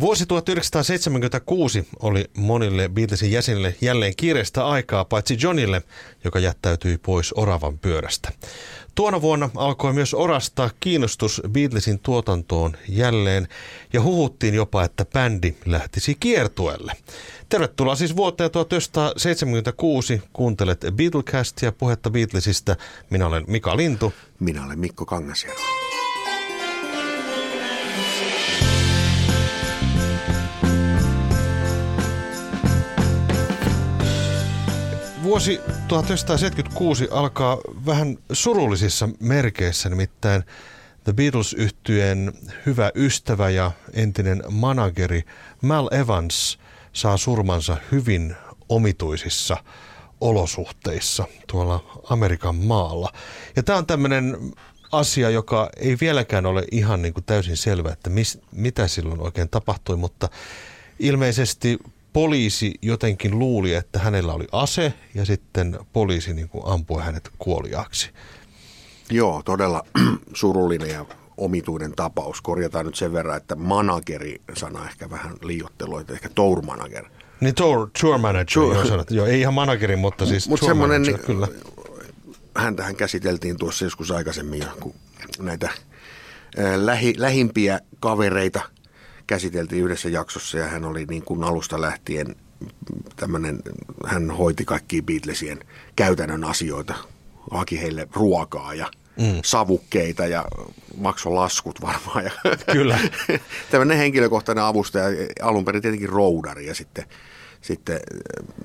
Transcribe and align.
Vuosi 0.00 0.26
1976 0.26 1.88
oli 2.00 2.24
monille 2.36 2.88
Beatlesin 2.88 3.32
jäsenille 3.32 3.74
jälleen 3.80 4.16
kiireistä 4.16 4.66
aikaa, 4.66 5.04
paitsi 5.04 5.36
Johnille, 5.42 5.82
joka 6.24 6.38
jättäytyi 6.38 6.98
pois 6.98 7.32
oravan 7.32 7.78
pyörästä. 7.78 8.32
Tuona 8.94 9.22
vuonna 9.22 9.50
alkoi 9.54 9.92
myös 9.92 10.14
orastaa 10.14 10.70
kiinnostus 10.80 11.42
Beatlesin 11.48 11.98
tuotantoon 11.98 12.76
jälleen 12.88 13.48
ja 13.92 14.02
huhuttiin 14.02 14.54
jopa, 14.54 14.84
että 14.84 15.04
bändi 15.04 15.54
lähtisi 15.66 16.16
kiertuelle. 16.20 16.92
Tervetuloa 17.48 17.94
siis 17.94 18.16
vuoteen 18.16 18.50
1976. 18.50 20.22
Kuuntelet 20.32 20.84
Beatlecastia, 20.92 21.72
puhetta 21.72 22.10
Beatlesista. 22.10 22.76
Minä 23.10 23.26
olen 23.26 23.44
Mika 23.46 23.76
Lintu. 23.76 24.12
Minä 24.40 24.64
olen 24.64 24.78
Mikko 24.78 25.06
Kangasjärvi. 25.06 25.85
Vuosi 35.26 35.60
1976 35.88 37.08
alkaa 37.10 37.58
vähän 37.86 38.18
surullisissa 38.32 39.08
merkeissä, 39.20 39.88
nimittäin 39.88 40.42
The 41.04 41.12
beatles 41.12 41.52
yhtyeen 41.52 42.32
hyvä 42.66 42.92
ystävä 42.94 43.50
ja 43.50 43.72
entinen 43.92 44.42
manageri 44.50 45.22
Mal 45.62 45.88
Evans 45.92 46.58
saa 46.92 47.16
surmansa 47.16 47.76
hyvin 47.92 48.36
omituisissa 48.68 49.56
olosuhteissa 50.20 51.24
tuolla 51.46 52.02
Amerikan 52.10 52.56
maalla. 52.56 53.12
Ja 53.56 53.62
tämä 53.62 53.78
on 53.78 53.86
tämmöinen 53.86 54.52
asia, 54.92 55.30
joka 55.30 55.70
ei 55.76 55.96
vieläkään 56.00 56.46
ole 56.46 56.64
ihan 56.70 57.02
niin 57.02 57.14
kuin 57.14 57.24
täysin 57.24 57.56
selvä, 57.56 57.90
että 57.92 58.10
mis, 58.10 58.38
mitä 58.52 58.88
silloin 58.88 59.20
oikein 59.20 59.48
tapahtui, 59.48 59.96
mutta 59.96 60.28
ilmeisesti 60.98 61.78
poliisi 62.16 62.74
jotenkin 62.82 63.38
luuli, 63.38 63.74
että 63.74 63.98
hänellä 63.98 64.32
oli 64.32 64.46
ase 64.52 64.92
ja 65.14 65.24
sitten 65.24 65.78
poliisi 65.92 66.34
niin 66.34 66.48
kuin 66.48 66.64
ampui 66.66 67.02
hänet 67.02 67.30
kuoliaksi. 67.38 68.10
Joo, 69.10 69.42
todella 69.44 69.82
surullinen 70.34 70.88
ja 70.90 71.04
omituinen 71.36 71.92
tapaus. 71.92 72.40
Korjataan 72.40 72.86
nyt 72.86 72.94
sen 72.94 73.12
verran, 73.12 73.36
että 73.36 73.56
manageri-sana 73.56 74.88
ehkä 74.88 75.10
vähän 75.10 75.36
liiottelua, 75.42 76.00
että 76.00 76.12
ehkä 76.12 76.28
tour 76.34 76.62
manager. 76.62 77.04
Niin 77.40 77.54
tour, 77.54 77.90
tour 78.00 78.18
manager, 78.18 78.46
tour. 78.54 78.74
Joo, 78.74 78.86
sanot. 78.86 79.10
joo, 79.10 79.26
ei 79.26 79.40
ihan 79.40 79.54
manageri, 79.54 79.96
mutta 79.96 80.26
siis 80.26 80.48
Mut 80.48 80.60
tour 80.60 80.70
semmoinen, 80.70 81.02
manager, 81.02 81.26
kyllä. 81.26 81.48
Häntähän 82.54 82.96
käsiteltiin 82.96 83.56
tuossa 83.56 83.84
joskus 83.84 84.10
aikaisemmin, 84.10 84.64
kun 84.80 84.94
näitä 85.38 85.70
lähi, 86.76 87.14
lähimpiä 87.16 87.80
kavereita– 88.00 88.60
käsiteltiin 89.26 89.84
yhdessä 89.84 90.08
jaksossa 90.08 90.58
ja 90.58 90.66
hän 90.66 90.84
oli 90.84 91.04
niin 91.04 91.22
kuin 91.22 91.44
alusta 91.44 91.80
lähtien 91.80 92.36
tämmöinen, 93.16 93.62
hän 94.06 94.30
hoiti 94.30 94.64
kaikkia 94.64 95.02
Beatlesien 95.02 95.60
käytännön 95.96 96.44
asioita, 96.44 96.94
haki 97.50 97.80
heille 97.80 98.08
ruokaa 98.12 98.74
ja 98.74 98.90
mm. 99.16 99.40
savukkeita 99.44 100.26
ja 100.26 100.44
maksoi 100.96 101.32
laskut 101.32 101.80
varmaan. 101.82 102.24
Ja 102.24 102.30
Kyllä. 102.72 102.98
tämmöinen 103.70 103.98
henkilökohtainen 103.98 104.64
avustaja, 104.64 105.06
alun 105.42 105.64
perin 105.64 105.82
tietenkin 105.82 106.08
roudari 106.08 106.66
ja 106.66 106.74
sitten, 106.74 107.04
sitten 107.60 108.00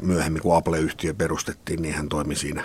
myöhemmin 0.01 0.41
kun 0.41 0.57
Apple-yhtiö 0.57 1.13
perustettiin, 1.13 1.81
niin 1.81 1.93
hän 1.93 2.09
toimi 2.09 2.35
siinä, 2.35 2.63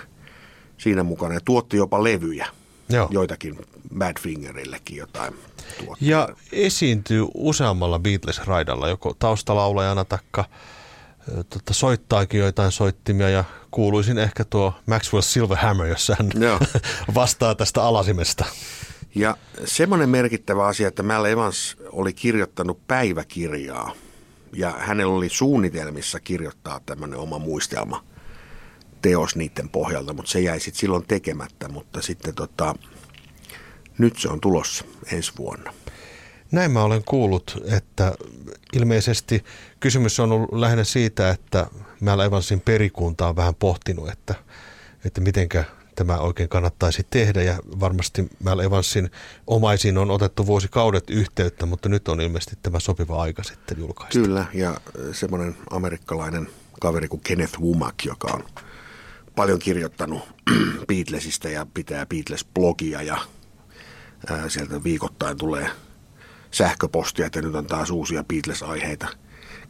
siinä 0.79 1.03
mukana 1.03 1.35
ja 1.35 1.41
tuotti 1.45 1.77
jopa 1.77 2.05
levyjä. 2.05 2.47
Joo. 2.89 3.09
Joitakin 3.11 3.59
Badfingerillekin 3.99 4.97
jotain 4.97 5.35
tuotteita. 5.79 5.97
Ja 6.01 6.29
esiintyy 6.53 7.27
useammalla 7.35 7.99
Beatles-raidalla, 7.99 8.89
joko 8.89 9.15
taustalaulajana 9.19 10.05
takka 10.05 10.45
tota, 11.35 11.75
soittaakin 11.75 12.41
joitain 12.41 12.73
soittimia 12.73 13.29
ja 13.29 13.45
kuuluisin 13.71 14.19
ehkä 14.19 14.45
tuo 14.45 14.75
Maxwell 14.87 15.23
Silverhammer, 15.23 15.87
jossa 15.87 16.17
hän 16.19 16.31
Joo. 16.43 16.61
vastaa 17.15 17.55
tästä 17.55 17.83
alasimesta. 17.83 18.45
Ja 19.15 19.37
semmoinen 19.65 20.09
merkittävä 20.09 20.67
asia, 20.67 20.89
että 20.89 21.03
Mal 21.03 21.25
Evans 21.25 21.77
oli 21.93 22.13
kirjoittanut 22.13 22.87
päiväkirjaa 22.87 23.93
ja 24.53 24.75
hänellä 24.79 25.15
oli 25.15 25.29
suunnitelmissa 25.29 26.21
kirjoittaa 26.21 26.81
tämmöinen 26.87 27.19
oma 27.19 27.39
muistelma 27.39 28.05
teos 29.03 29.37
niiden 29.37 29.69
pohjalta, 29.69 30.13
mutta 30.13 30.31
se 30.31 30.41
jäi 30.41 30.61
sitten 30.61 30.81
silloin 30.81 31.07
tekemättä, 31.09 31.69
mutta 31.69 32.03
sitten 32.03 32.35
tota, 32.35 32.75
nyt 33.99 34.19
se 34.19 34.29
on 34.29 34.41
tulossa 34.41 34.85
ensi 35.13 35.33
vuonna. 35.39 35.75
Näin 36.53 36.71
mä 36.71 36.83
olen 36.83 37.05
kuullut, 37.05 37.63
että 37.73 38.13
ilmeisesti 38.73 39.45
kysymys 39.81 40.21
on 40.21 40.33
ollut 40.33 40.53
lähinnä 40.53 40.85
siitä, 40.85 41.31
että 41.31 41.67
Mal 42.01 42.21
Evansin 42.21 42.61
perikunta 42.61 43.29
on 43.29 43.37
vähän 43.37 43.55
pohtinut, 43.55 44.09
että, 44.09 44.35
että 45.05 45.21
mitenkä 45.21 45.65
tämä 45.95 46.19
oikein 46.19 46.49
kannattaisi 46.49 47.07
tehdä 47.11 47.43
ja 47.43 47.59
varmasti 47.81 48.31
Mal 48.45 48.59
Evansin 48.59 49.11
omaisiin 49.47 49.99
on 49.99 50.11
otettu 50.11 50.47
vuosikaudet 50.47 51.11
yhteyttä, 51.11 51.67
mutta 51.67 51.89
nyt 51.89 52.09
on 52.09 52.21
ilmeisesti 52.21 52.57
tämä 52.63 52.81
sopiva 52.81 53.23
aika 53.23 53.43
sitten 53.43 53.79
julkaista. 53.79 54.19
Kyllä 54.19 54.47
ja 54.55 54.81
semmoinen 55.13 55.57
amerikkalainen 55.71 56.49
kaveri 56.81 57.09
kuin 57.09 57.21
Kenneth 57.21 57.61
Womack, 57.61 58.05
joka 58.05 58.29
on 58.33 58.45
paljon 59.37 59.59
kirjoittanut 59.59 60.23
Beatlesista 60.89 61.49
ja 61.49 61.67
pitää 61.75 62.07
Beatles-blogia 62.07 63.03
ja 63.03 63.19
sieltä 64.49 64.85
viikoittain 64.85 65.37
tulee 65.37 65.71
sähköpostia, 66.51 67.27
että 67.27 67.43
nyt 67.43 67.55
on 67.55 67.67
taas 67.67 67.91
uusia 67.91 68.25
Beatles-aiheita 68.25 69.09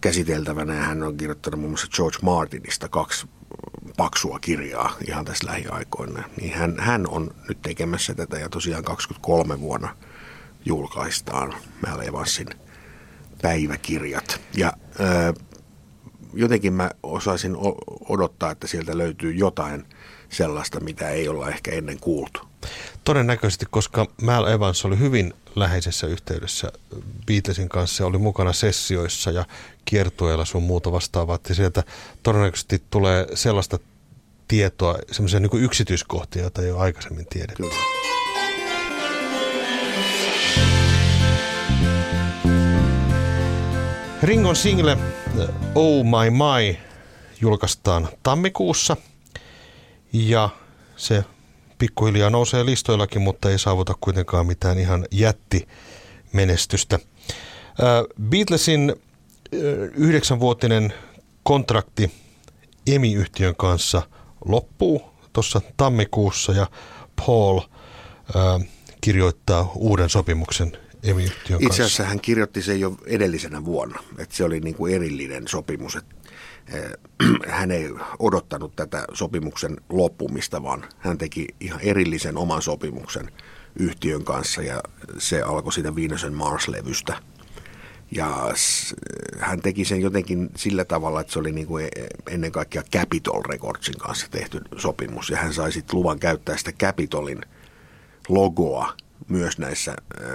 käsiteltävänä. 0.01 0.75
Ja 0.75 0.83
hän 0.83 1.03
on 1.03 1.17
kirjoittanut 1.17 1.61
muun 1.61 1.71
muassa 1.71 1.89
George 1.97 2.19
Martinista 2.23 2.89
kaksi 2.89 3.27
paksua 3.97 4.39
kirjaa 4.39 4.97
ihan 5.09 5.25
tässä 5.25 5.47
lähiaikoina. 5.47 6.23
Niin 6.41 6.55
hän, 6.55 6.75
hän 6.79 7.09
on 7.09 7.31
nyt 7.49 7.63
tekemässä 7.63 8.15
tätä 8.15 8.39
ja 8.39 8.49
tosiaan 8.49 8.85
23 8.85 9.61
vuonna 9.61 9.97
julkaistaan 10.65 11.55
Mal 11.87 12.01
Evansin 12.01 12.49
päiväkirjat. 13.43 14.41
Ja 14.57 14.73
ää, 14.99 15.35
jotenkin 16.37 16.73
mä 16.73 16.91
osaisin 17.03 17.57
odottaa, 18.09 18.51
että 18.51 18.67
sieltä 18.67 18.99
löytyy 18.99 19.33
jotain 19.33 19.85
sellaista, 20.29 20.81
mitä 20.81 21.11
ei 21.11 21.29
olla 21.29 21.49
ehkä 21.49 21.71
ennen 21.71 21.99
kuultu. 22.01 22.41
Todennäköisesti, 23.05 23.67
koska 23.71 24.07
Mal 24.23 24.47
Evans 24.47 24.85
oli 24.85 24.99
hyvin 24.99 25.35
läheisessä 25.57 26.07
yhteydessä 26.07 26.73
Beatlesin 27.27 27.69
kanssa 27.69 28.07
oli 28.07 28.19
mukana 28.19 28.53
sessioissa 28.53 29.31
ja 29.31 29.45
kiertueilla 29.85 30.45
sun 30.45 30.63
muuta 30.63 30.93
vastaavaa, 30.93 31.37
että 31.37 31.55
sieltä 31.55 31.83
todennäköisesti 32.23 32.83
tulee 32.91 33.27
sellaista 33.35 33.79
tietoa, 34.49 34.99
semmoisia 35.13 35.41
niin 35.41 35.63
yksityiskohtia, 35.65 36.43
joita 36.43 36.63
ei 36.63 36.71
ole 36.71 36.81
aikaisemmin 36.81 37.27
tiedetty. 37.27 37.63
Kyllä. 37.63 38.16
Ringon 44.23 44.57
single 44.57 44.97
Oh 45.75 46.05
My 46.05 46.31
My 46.31 46.77
julkaistaan 47.41 48.09
tammikuussa 48.23 48.97
ja 50.13 50.49
se 50.97 51.25
pikkuhiljaa 51.79 52.31
nousee 52.31 52.65
listoillakin, 52.65 53.23
mutta 53.23 53.51
ei 53.51 53.59
saavuta 53.59 53.95
kuitenkaan 54.01 54.47
mitään 54.47 54.79
ihan 54.79 55.07
jättimenestystä. 55.11 56.99
Beatlesin 58.23 58.95
yhdeksänvuotinen 59.95 60.93
kontrakti 61.43 62.13
EMI-yhtiön 62.87 63.57
kanssa 63.57 64.03
loppuu 64.45 65.03
tuossa 65.33 65.61
tammikuussa 65.77 66.53
ja 66.53 66.67
Paul 67.27 67.61
kirjoittaa 69.01 69.73
uuden 69.75 70.09
sopimuksen 70.09 70.79
Itse 71.59 71.83
asiassa 71.83 72.05
hän 72.05 72.21
kirjoitti 72.21 72.63
sen 72.63 72.81
jo 72.81 72.97
edellisenä 73.07 73.65
vuonna, 73.65 74.03
että 74.19 74.37
se 74.37 74.45
oli 74.45 74.61
niin 74.61 74.75
kuin 74.75 74.95
erillinen 74.95 75.49
sopimus, 75.49 75.97
että 75.97 76.17
Eh, 76.73 76.91
hän 77.49 77.71
ei 77.71 77.91
odottanut 78.19 78.77
tätä 78.77 79.05
sopimuksen 79.13 79.77
loppumista, 79.91 80.63
vaan 80.63 80.85
hän 80.99 81.19
teki 81.19 81.47
ihan 81.61 81.81
erillisen 81.81 82.37
oman 82.37 82.63
sopimuksen 82.63 83.33
yhtiön 83.77 84.25
kanssa 84.25 84.63
ja 84.63 84.83
se 85.19 85.43
alkoi 85.43 85.73
siitä 85.73 85.95
Viinosen 85.95 86.33
Mars-levystä. 86.33 87.17
Ja 88.11 88.53
hän 89.39 89.61
teki 89.61 89.85
sen 89.85 90.01
jotenkin 90.01 90.51
sillä 90.57 90.85
tavalla, 90.85 91.21
että 91.21 91.33
se 91.33 91.39
oli 91.39 91.53
niin 91.53 91.67
kuin 91.67 91.85
e, 91.85 92.07
ennen 92.31 92.53
kaikkea 92.53 92.83
Capitol 92.93 93.43
Recordsin 93.49 93.99
kanssa 93.99 94.27
tehty 94.31 94.61
sopimus. 94.77 95.31
Ja 95.31 95.37
hän 95.37 95.55
sai 95.55 95.73
sitten 95.73 95.99
luvan 95.99 96.19
käyttää 96.19 96.57
sitä 96.57 96.73
Capitolin 96.73 97.41
logoa 98.29 98.93
myös 99.29 99.59
näissä 99.59 99.97
eh, 100.21 100.27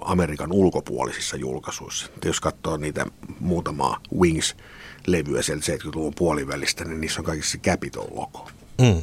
Amerikan 0.00 0.52
ulkopuolisissa 0.52 1.36
julkaisuissa. 1.36 2.06
Jos 2.24 2.40
katsoo 2.40 2.76
niitä 2.76 3.06
muutamaa 3.40 4.00
Wings– 4.20 4.56
levyä 5.06 5.42
sieltä 5.42 5.72
70-luvun 5.72 6.14
puolivälistä, 6.14 6.84
niin 6.84 7.00
niissä 7.00 7.20
on 7.20 7.24
kaikissa 7.24 7.58
Capitol-logo. 7.58 8.50
Mm. 8.80 9.02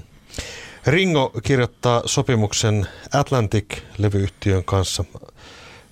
Ringo 0.87 1.31
kirjoittaa 1.43 2.01
sopimuksen 2.05 2.87
Atlantic-levyyhtiön 3.13 4.63
kanssa 4.65 5.05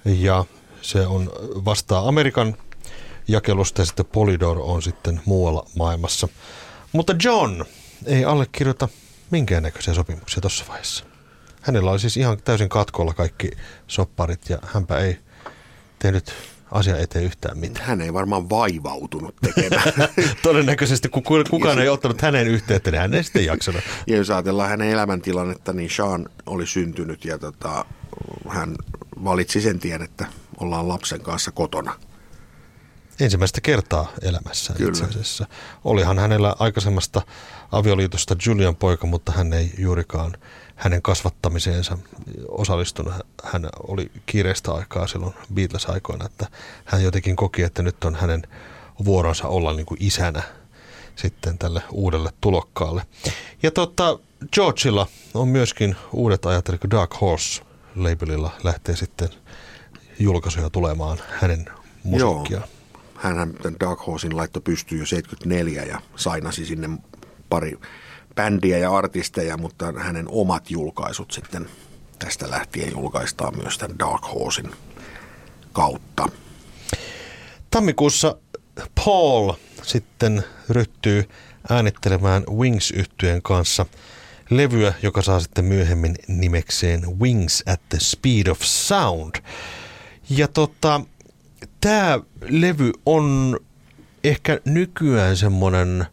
ja 0.05 0.45
se 0.81 1.07
on 1.07 1.31
vastaa 1.65 2.07
Amerikan 2.07 2.55
jakelusta 3.27 3.81
ja 3.81 3.85
sitten 3.85 4.05
Polydor 4.05 4.59
on 4.59 4.81
sitten 4.81 5.21
muualla 5.25 5.65
maailmassa. 5.77 6.27
Mutta 6.91 7.15
John 7.23 7.65
ei 8.05 8.25
allekirjoita 8.25 8.89
minkäännäköisiä 9.31 9.93
sopimuksia 9.93 10.41
tuossa 10.41 10.65
vaiheessa. 10.67 11.14
Hänellä 11.65 11.91
oli 11.91 11.99
siis 11.99 12.17
ihan 12.17 12.37
täysin 12.43 12.69
katkolla 12.69 13.13
kaikki 13.13 13.51
sopparit 13.87 14.49
ja 14.49 14.57
hänpä 14.63 14.97
ei 14.97 15.17
tehnyt 15.99 16.33
asia 16.71 16.97
eteen 16.97 17.25
yhtään 17.25 17.57
mitään. 17.57 17.85
Hän 17.85 18.01
ei 18.01 18.13
varmaan 18.13 18.49
vaivautunut 18.49 19.35
tekemään. 19.41 19.93
Todennäköisesti, 20.43 21.09
kun 21.09 21.23
kukaan 21.49 21.79
ei 21.79 21.89
ottanut 21.89 22.21
hänen 22.21 22.47
yhteyttä, 22.47 22.91
niin 22.91 23.01
hän 23.01 23.13
ei 23.13 23.23
sitten 23.23 23.45
jaksanut. 23.45 23.81
Ja 24.07 24.17
jos 24.17 24.29
ajatellaan 24.29 24.69
hänen 24.69 24.89
elämäntilannetta, 24.89 25.73
niin 25.73 25.89
Sean 25.89 26.29
oli 26.45 26.67
syntynyt 26.67 27.25
ja 27.25 27.39
tota, 27.39 27.85
hän 28.49 28.75
valitsi 29.23 29.61
sen 29.61 29.79
tien, 29.79 30.01
että 30.01 30.25
ollaan 30.59 30.87
lapsen 30.87 31.21
kanssa 31.21 31.51
kotona. 31.51 31.95
Ensimmäistä 33.19 33.61
kertaa 33.61 34.11
elämässä 34.21 34.73
Kyllä. 34.73 34.89
itse 34.89 35.03
asiassa. 35.03 35.47
Olihan 35.83 36.19
hänellä 36.19 36.55
aikaisemmasta 36.59 37.21
avioliitosta 37.71 38.35
Julian 38.45 38.75
poika, 38.75 39.07
mutta 39.07 39.31
hän 39.31 39.53
ei 39.53 39.71
juurikaan 39.77 40.33
hänen 40.75 41.01
kasvattamiseensa 41.01 41.97
osallistunut. 42.47 43.13
Hän 43.43 43.69
oli 43.87 44.11
kiireistä 44.25 44.73
aikaa 44.73 45.07
silloin 45.07 45.33
Beatles-aikoina, 45.53 46.25
että 46.25 46.47
hän 46.85 47.03
jotenkin 47.03 47.35
koki, 47.35 47.61
että 47.63 47.83
nyt 47.83 48.03
on 48.03 48.15
hänen 48.15 48.41
vuoronsa 49.05 49.47
olla 49.47 49.73
niin 49.73 49.85
kuin 49.85 50.03
isänä 50.03 50.43
sitten 51.15 51.57
tälle 51.57 51.81
uudelle 51.91 52.29
tulokkaalle. 52.41 53.01
Ja 53.63 53.71
tota, 53.71 54.19
Georgeilla 54.53 55.07
on 55.33 55.47
myöskin 55.47 55.95
uudet 56.11 56.45
ajat, 56.45 56.69
eli 56.69 56.77
Dark 56.91 57.11
Horse-labelilla 57.21 58.51
lähtee 58.63 58.95
sitten 58.95 59.29
julkaisuja 60.19 60.69
tulemaan 60.69 61.17
hänen 61.41 61.65
musiikkia. 62.03 62.57
Joo. 62.57 62.67
Hän 63.15 63.53
Dark 63.79 64.07
Horsein 64.07 64.37
laitto 64.37 64.61
pystyy 64.61 64.99
jo 64.99 65.05
74 65.05 65.83
ja 65.83 66.01
sainasi 66.15 66.65
sinne 66.65 66.89
pari 67.49 67.79
bändiä 68.35 68.77
ja 68.77 68.97
artisteja, 68.97 69.57
mutta 69.57 69.93
hänen 69.97 70.25
omat 70.29 70.71
julkaisut 70.71 71.31
sitten 71.31 71.69
tästä 72.19 72.49
lähtien 72.49 72.91
julkaistaan 72.91 73.57
myös 73.57 73.77
tämän 73.77 73.99
Dark 73.99 74.23
Horsein 74.33 74.71
kautta. 75.73 76.29
Tammikuussa 77.71 78.37
Paul 79.05 79.53
sitten 79.83 80.43
ryhtyy 80.69 81.29
äänittelemään 81.69 82.43
wings 82.57 82.91
yhtyeen 82.91 83.41
kanssa 83.41 83.85
levyä, 84.49 84.93
joka 85.01 85.21
saa 85.21 85.39
sitten 85.39 85.65
myöhemmin 85.65 86.15
nimekseen 86.27 87.19
Wings 87.19 87.63
at 87.65 87.81
the 87.89 87.97
Speed 88.01 88.47
of 88.47 88.61
Sound. 88.61 89.35
Ja 90.29 90.47
tota, 90.47 91.01
tämä 91.81 92.19
levy 92.41 92.91
on 93.05 93.59
ehkä 94.23 94.59
nykyään 94.65 95.37
semmoinen 95.37 96.05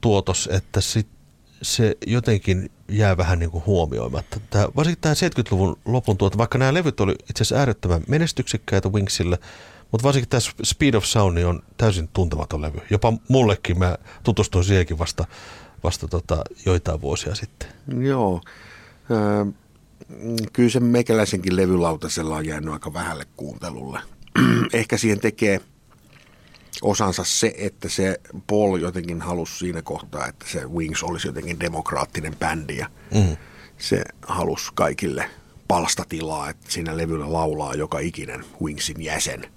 tuotos, 0.00 0.48
että 0.52 0.80
sit 0.80 1.08
se 1.64 1.96
jotenkin 2.06 2.70
jää 2.88 3.16
vähän 3.16 3.38
niin 3.38 3.50
kuin 3.50 3.66
huomioimatta. 3.66 4.40
Tämä, 4.50 4.68
varsinkin 4.76 5.00
tämä 5.00 5.14
70-luvun 5.14 5.76
lopun 5.84 6.16
tuota, 6.16 6.38
vaikka 6.38 6.58
nämä 6.58 6.74
levyt 6.74 7.00
oli 7.00 7.12
itse 7.12 7.42
asiassa 7.42 7.56
äärettömän 7.56 8.02
menestyksekkäitä 8.08 8.88
Wingsille, 8.88 9.38
mutta 9.92 10.04
varsinkin 10.04 10.28
tämä 10.28 10.40
Speed 10.62 10.94
of 10.94 11.04
Sound 11.04 11.42
on 11.42 11.62
täysin 11.76 12.08
tuntematon 12.12 12.62
levy. 12.62 12.80
Jopa 12.90 13.12
mullekin, 13.28 13.78
mä 13.78 13.98
tutustuin 14.22 14.64
siihenkin 14.64 14.98
vasta, 14.98 15.24
vasta 15.84 16.08
tota, 16.08 16.44
joitain 16.66 17.00
vuosia 17.00 17.34
sitten. 17.34 17.68
Joo. 17.98 18.40
Äh, 19.10 19.54
kyllä 20.52 20.68
se 20.68 20.80
meikäläisenkin 20.80 21.56
levylautasella 21.56 22.36
on 22.36 22.46
jäänyt 22.46 22.72
aika 22.72 22.92
vähälle 22.92 23.24
kuuntelulle. 23.36 24.00
Ehkä 24.72 24.96
siihen 24.96 25.20
tekee– 25.20 25.60
osansa 26.82 27.24
se, 27.24 27.54
että 27.56 27.88
se 27.88 28.20
Paul 28.46 28.78
jotenkin 28.78 29.22
halusi 29.22 29.58
siinä 29.58 29.82
kohtaa, 29.82 30.26
että 30.26 30.46
se 30.48 30.66
Wings 30.66 31.02
olisi 31.02 31.28
jotenkin 31.28 31.60
demokraattinen 31.60 32.36
bändi 32.36 32.76
ja 32.76 32.86
mm. 33.14 33.36
se 33.78 34.04
halusi 34.26 34.70
kaikille 34.74 35.30
palstatilaa, 35.68 36.50
että 36.50 36.66
siinä 36.68 36.96
levyllä 36.96 37.32
laulaa 37.32 37.74
joka 37.74 37.98
ikinen 37.98 38.44
Wingsin 38.62 39.02
jäsen. 39.02 39.40
Jopa, 39.40 39.50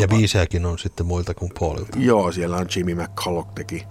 ja 0.00 0.08
biisejäkin 0.08 0.66
on 0.66 0.78
sitten 0.78 1.06
muilta 1.06 1.34
kuin 1.34 1.52
Paulilta. 1.60 1.98
Joo, 1.98 2.32
siellä 2.32 2.56
on 2.56 2.66
Jimmy 2.76 2.94
McCulloch 2.94 3.54
teki, 3.54 3.86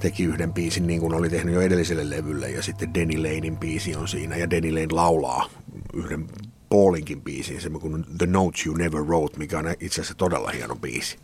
teki 0.00 0.24
yhden 0.24 0.52
biisin 0.52 0.86
niin 0.86 1.00
kuin 1.00 1.14
oli 1.14 1.30
tehnyt 1.30 1.54
jo 1.54 1.60
edelliselle 1.60 2.10
levylle 2.10 2.50
ja 2.50 2.62
sitten 2.62 2.94
Danny 2.94 3.16
Lanein 3.16 3.56
biisi 3.56 3.96
on 3.96 4.08
siinä 4.08 4.36
ja 4.36 4.50
Danny 4.50 4.72
Lane 4.72 4.86
laulaa 4.90 5.50
yhden 5.94 6.26
Paulinkin 6.68 7.22
biisin, 7.22 7.60
se 7.60 7.70
kuin 7.70 8.04
The 8.18 8.26
Notes 8.26 8.66
You 8.66 8.76
Never 8.76 9.00
Wrote, 9.00 9.38
mikä 9.38 9.58
on 9.58 9.64
itse 9.80 10.00
asiassa 10.00 10.14
todella 10.14 10.50
hieno 10.50 10.76
biisi 10.76 11.18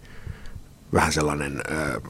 vähän 0.95 1.13
sellainen 1.13 1.63
äh, 1.73 2.03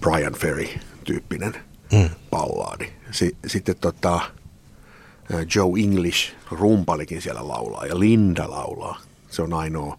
Brian 0.00 0.32
Ferry-tyyppinen 0.32 1.54
mm. 1.92 2.10
ballaadi. 2.30 2.88
S- 3.10 3.36
sitten 3.46 3.76
tota, 3.80 4.14
äh, 4.14 5.46
Joe 5.54 5.80
English 5.82 6.32
rumpalikin 6.50 7.22
siellä 7.22 7.48
laulaa 7.48 7.86
ja 7.86 8.00
Linda 8.00 8.50
laulaa. 8.50 9.00
Se 9.30 9.42
on 9.42 9.52
ainoa, 9.52 9.98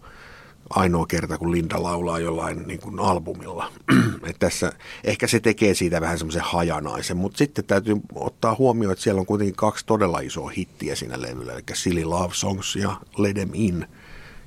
ainoa 0.70 1.06
kerta, 1.06 1.38
kun 1.38 1.52
Linda 1.52 1.82
laulaa 1.82 2.18
jollain 2.18 2.62
niin 2.66 2.80
kuin 2.80 3.00
albumilla. 3.00 3.72
Et 4.30 4.36
tässä, 4.38 4.72
ehkä 5.04 5.26
se 5.26 5.40
tekee 5.40 5.74
siitä 5.74 6.00
vähän 6.00 6.18
semmoisen 6.18 6.42
hajanaisen, 6.42 7.16
mutta 7.16 7.38
sitten 7.38 7.64
täytyy 7.64 7.96
ottaa 8.14 8.54
huomioon, 8.58 8.92
että 8.92 9.02
siellä 9.02 9.20
on 9.20 9.26
kuitenkin 9.26 9.56
kaksi 9.56 9.86
todella 9.86 10.20
isoa 10.20 10.50
hittiä 10.50 10.94
siinä 10.94 11.22
levyllä, 11.22 11.52
eli 11.52 11.62
Silly 11.72 12.04
Love 12.04 12.34
Songs 12.34 12.76
ja 12.76 12.96
Let 13.16 13.34
Them 13.34 13.50
In, 13.52 13.86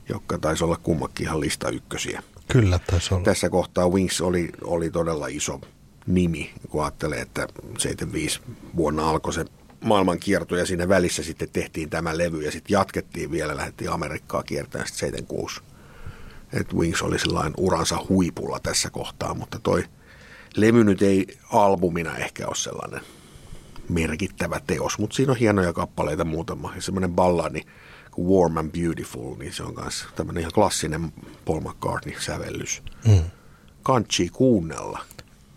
jotka 0.09 0.37
taisi 0.37 0.63
olla 0.63 0.77
kummakin 0.77 1.25
ihan 1.25 1.39
lista 1.39 1.69
ykkösiä. 1.69 2.23
Kyllä, 2.51 2.79
taisi 2.79 3.13
olla. 3.13 3.23
Tässä 3.23 3.49
kohtaa 3.49 3.89
Wings 3.89 4.21
oli, 4.21 4.49
oli 4.63 4.91
todella 4.91 5.27
iso 5.27 5.61
nimi, 6.07 6.53
kun 6.69 6.83
ajattelee, 6.83 7.21
että 7.21 7.47
75 7.77 8.39
vuonna 8.75 9.09
alkoi 9.09 9.33
se 9.33 9.45
maailmankierto 9.81 10.55
ja 10.55 10.65
siinä 10.65 10.89
välissä 10.89 11.23
sitten 11.23 11.49
tehtiin 11.53 11.89
tämä 11.89 12.17
levy 12.17 12.41
ja 12.41 12.51
sitten 12.51 12.73
jatkettiin 12.73 13.31
vielä, 13.31 13.57
lähdettiin 13.57 13.91
Amerikkaa 13.91 14.43
kiertämään 14.43 14.87
sitten 14.87 14.99
76. 14.99 15.61
Et 16.53 16.73
Wings 16.73 17.01
oli 17.01 17.19
sellainen 17.19 17.53
uransa 17.57 17.97
huipulla 18.09 18.59
tässä 18.59 18.89
kohtaa, 18.89 19.33
mutta 19.33 19.59
toi 19.63 19.83
levy 20.55 20.83
nyt 20.83 21.01
ei 21.01 21.37
albumina 21.51 22.17
ehkä 22.17 22.47
ole 22.47 22.55
sellainen 22.55 23.01
merkittävä 23.89 24.59
teos, 24.67 24.99
mutta 24.99 25.15
siinä 25.15 25.31
on 25.31 25.37
hienoja 25.37 25.73
kappaleita 25.73 26.25
muutama 26.25 26.75
ja 26.75 26.81
semmoinen 26.81 27.11
balladi, 27.11 27.61
kuin 28.11 28.27
Warm 28.27 28.57
and 28.57 28.71
Beautiful, 28.81 29.35
niin 29.35 29.53
se 29.53 29.63
on 29.63 29.73
myös 29.81 30.05
tämmöinen 30.15 30.41
ihan 30.41 30.51
klassinen 30.51 31.13
Paul 31.45 31.59
McCartney-sävellys. 31.59 32.83
Mm. 33.07 33.23
Kantsi 33.83 34.29
kuunnella. 34.29 34.99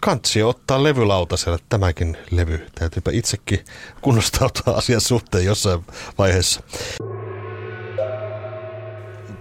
Kantsi 0.00 0.42
ottaa 0.42 0.82
levylautaselle 0.82 1.58
tämäkin 1.68 2.16
levy. 2.30 2.66
Täytyypä 2.74 3.10
itsekin 3.14 3.64
kunnostautua 4.00 4.74
asian 4.74 5.00
suhteen 5.00 5.44
jossain 5.44 5.84
vaiheessa. 6.18 6.62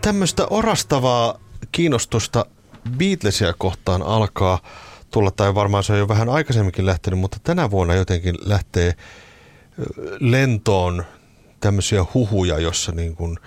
Tämmöistä 0.01 0.48
orastavaa 0.50 1.39
kiinnostusta 1.72 2.46
Beatlesia 2.98 3.53
kohtaan 3.53 4.01
alkaa 4.01 4.60
tulla, 5.12 5.32
tai 5.32 5.55
varmaan 5.55 5.84
se 5.84 5.93
on 5.93 6.00
jo 6.00 6.08
vähän 6.08 6.29
aikaisemminkin 6.29 6.86
lähtenyt, 6.86 7.20
mutta 7.20 7.38
tänä 7.43 7.72
vuonna 7.72 7.96
jotenkin 7.96 8.36
lähtee 8.46 8.93
lentoon 10.20 11.05
tämmöisiä 11.63 12.05
huhuja, 12.13 12.60
jossa 12.60 12.91
niin 12.91 13.15
kuin 13.15 13.38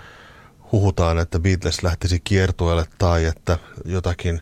huhutaan, 0.71 1.17
että 1.17 1.39
Beatles 1.39 1.83
lähtisi 1.83 2.19
kiertueelle 2.23 2.85
tai 2.97 3.25
että 3.25 3.57
jotakin 3.85 4.41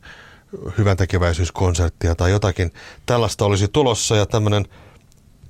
hyvän 0.78 0.98
tekeväisyyskonserttia 0.98 2.16
tai 2.16 2.32
jotakin 2.32 2.72
tällaista 3.06 3.46
olisi 3.46 3.68
tulossa 3.68 4.16
ja 4.16 4.26
tämmöinen 4.26 4.66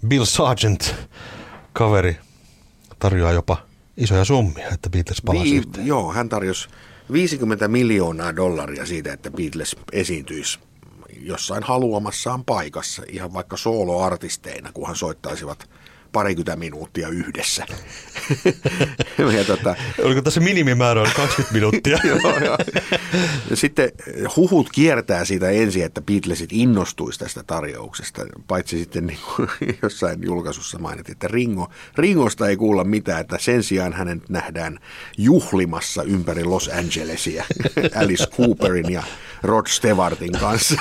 Bill 0.08 0.26
Sargent 0.26 0.96
kaveri 1.74 2.18
tarjoaa 3.00 3.32
jopa 3.32 3.58
isoja 3.98 4.26
summia, 4.26 4.68
että 4.68 4.90
Beatles 4.90 5.22
palasi 5.22 5.52
Vi- 5.52 5.58
yhteen. 5.58 5.88
Joo, 5.88 6.14
hän 6.14 6.30
tarjosi 6.30 6.70
50 7.12 7.68
miljoonaa 7.68 8.36
dollaria 8.36 8.86
siitä, 8.86 9.14
että 9.14 9.32
Beatles 9.32 9.76
esiintyisi 9.92 10.60
jossain 11.22 11.64
haluamassaan 11.64 12.46
paikassa, 12.46 13.04
ihan 13.10 13.34
vaikka 13.34 13.58
soloartisteina, 13.58 14.72
kunhan 14.72 14.96
soittaisivat– 14.96 15.70
parikymmentä 16.16 16.56
minuuttia 16.56 17.10
yhdessä. 17.10 17.66
ja 19.38 19.44
tota, 19.48 19.76
Oliko 20.04 20.22
tässä 20.22 20.40
minimimäärä 20.40 21.02
on 21.02 21.08
20 21.16 21.54
minuuttia? 21.54 21.98
joo, 22.10 22.40
joo. 22.46 22.58
Sitten 23.54 23.92
huhut 24.36 24.70
kiertää 24.70 25.26
siitä 25.26 25.50
ensin, 25.50 25.86
että 25.86 26.02
Beatlesit 26.02 26.50
innostuisi 26.54 27.20
tästä 27.20 27.44
tarjouksesta, 27.48 28.22
paitsi 28.48 28.80
sitten 28.80 29.08
niin 29.08 29.20
kuin 29.36 29.50
jossain 29.84 30.24
julkaisussa 30.24 30.80
mainittiin, 30.80 31.14
että 31.14 31.28
Ringo, 31.28 31.72
Ringosta 31.98 32.48
ei 32.48 32.58
kuulla 32.58 32.84
mitään, 32.84 33.22
että 33.22 33.38
sen 33.40 33.64
sijaan 33.64 33.94
hänen 33.94 34.22
nähdään 34.30 34.80
juhlimassa 35.18 36.04
ympäri 36.04 36.44
Los 36.44 36.70
Angelesia 36.80 37.46
Alice 37.96 38.26
Cooperin 38.38 38.92
ja 38.92 39.04
Rod 39.44 39.68
Stewartin 39.68 40.32
kanssa. 40.32 40.76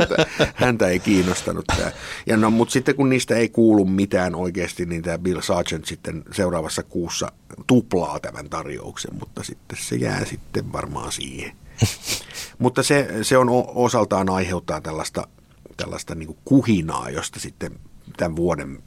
Häntä 0.54 0.88
ei 0.88 0.98
kiinnostanut 0.98 1.64
tämä. 1.66 1.92
Ja 2.26 2.36
no, 2.36 2.50
mutta 2.50 2.72
sitten 2.72 2.94
kun 2.94 3.08
niistä 3.08 3.36
ei 3.36 3.48
kuulu 3.48 3.84
mitään 3.84 4.34
oikeasti, 4.34 4.86
niin 4.86 5.02
tämä 5.02 5.18
Bill 5.18 5.40
Sargent 5.40 5.84
sitten 5.84 6.24
seuraavassa 6.32 6.82
kuussa 6.82 7.32
tuplaa 7.66 8.20
tämän 8.20 8.50
tarjouksen, 8.50 9.14
mutta 9.20 9.42
sitten 9.42 9.78
se 9.80 9.96
jää 9.96 10.24
sitten 10.24 10.72
varmaan 10.72 11.12
siihen. 11.12 11.52
Mutta 12.58 12.82
se, 12.82 13.08
se 13.22 13.38
on 13.38 13.48
osaltaan 13.74 14.30
aiheuttaa 14.30 14.80
tällaista, 14.80 15.28
tällaista 15.76 16.14
niin 16.14 16.26
kuin 16.26 16.38
kuhinaa, 16.44 17.10
josta 17.10 17.40
sitten 17.40 17.80
tämän 18.16 18.36
vuoden, 18.36 18.82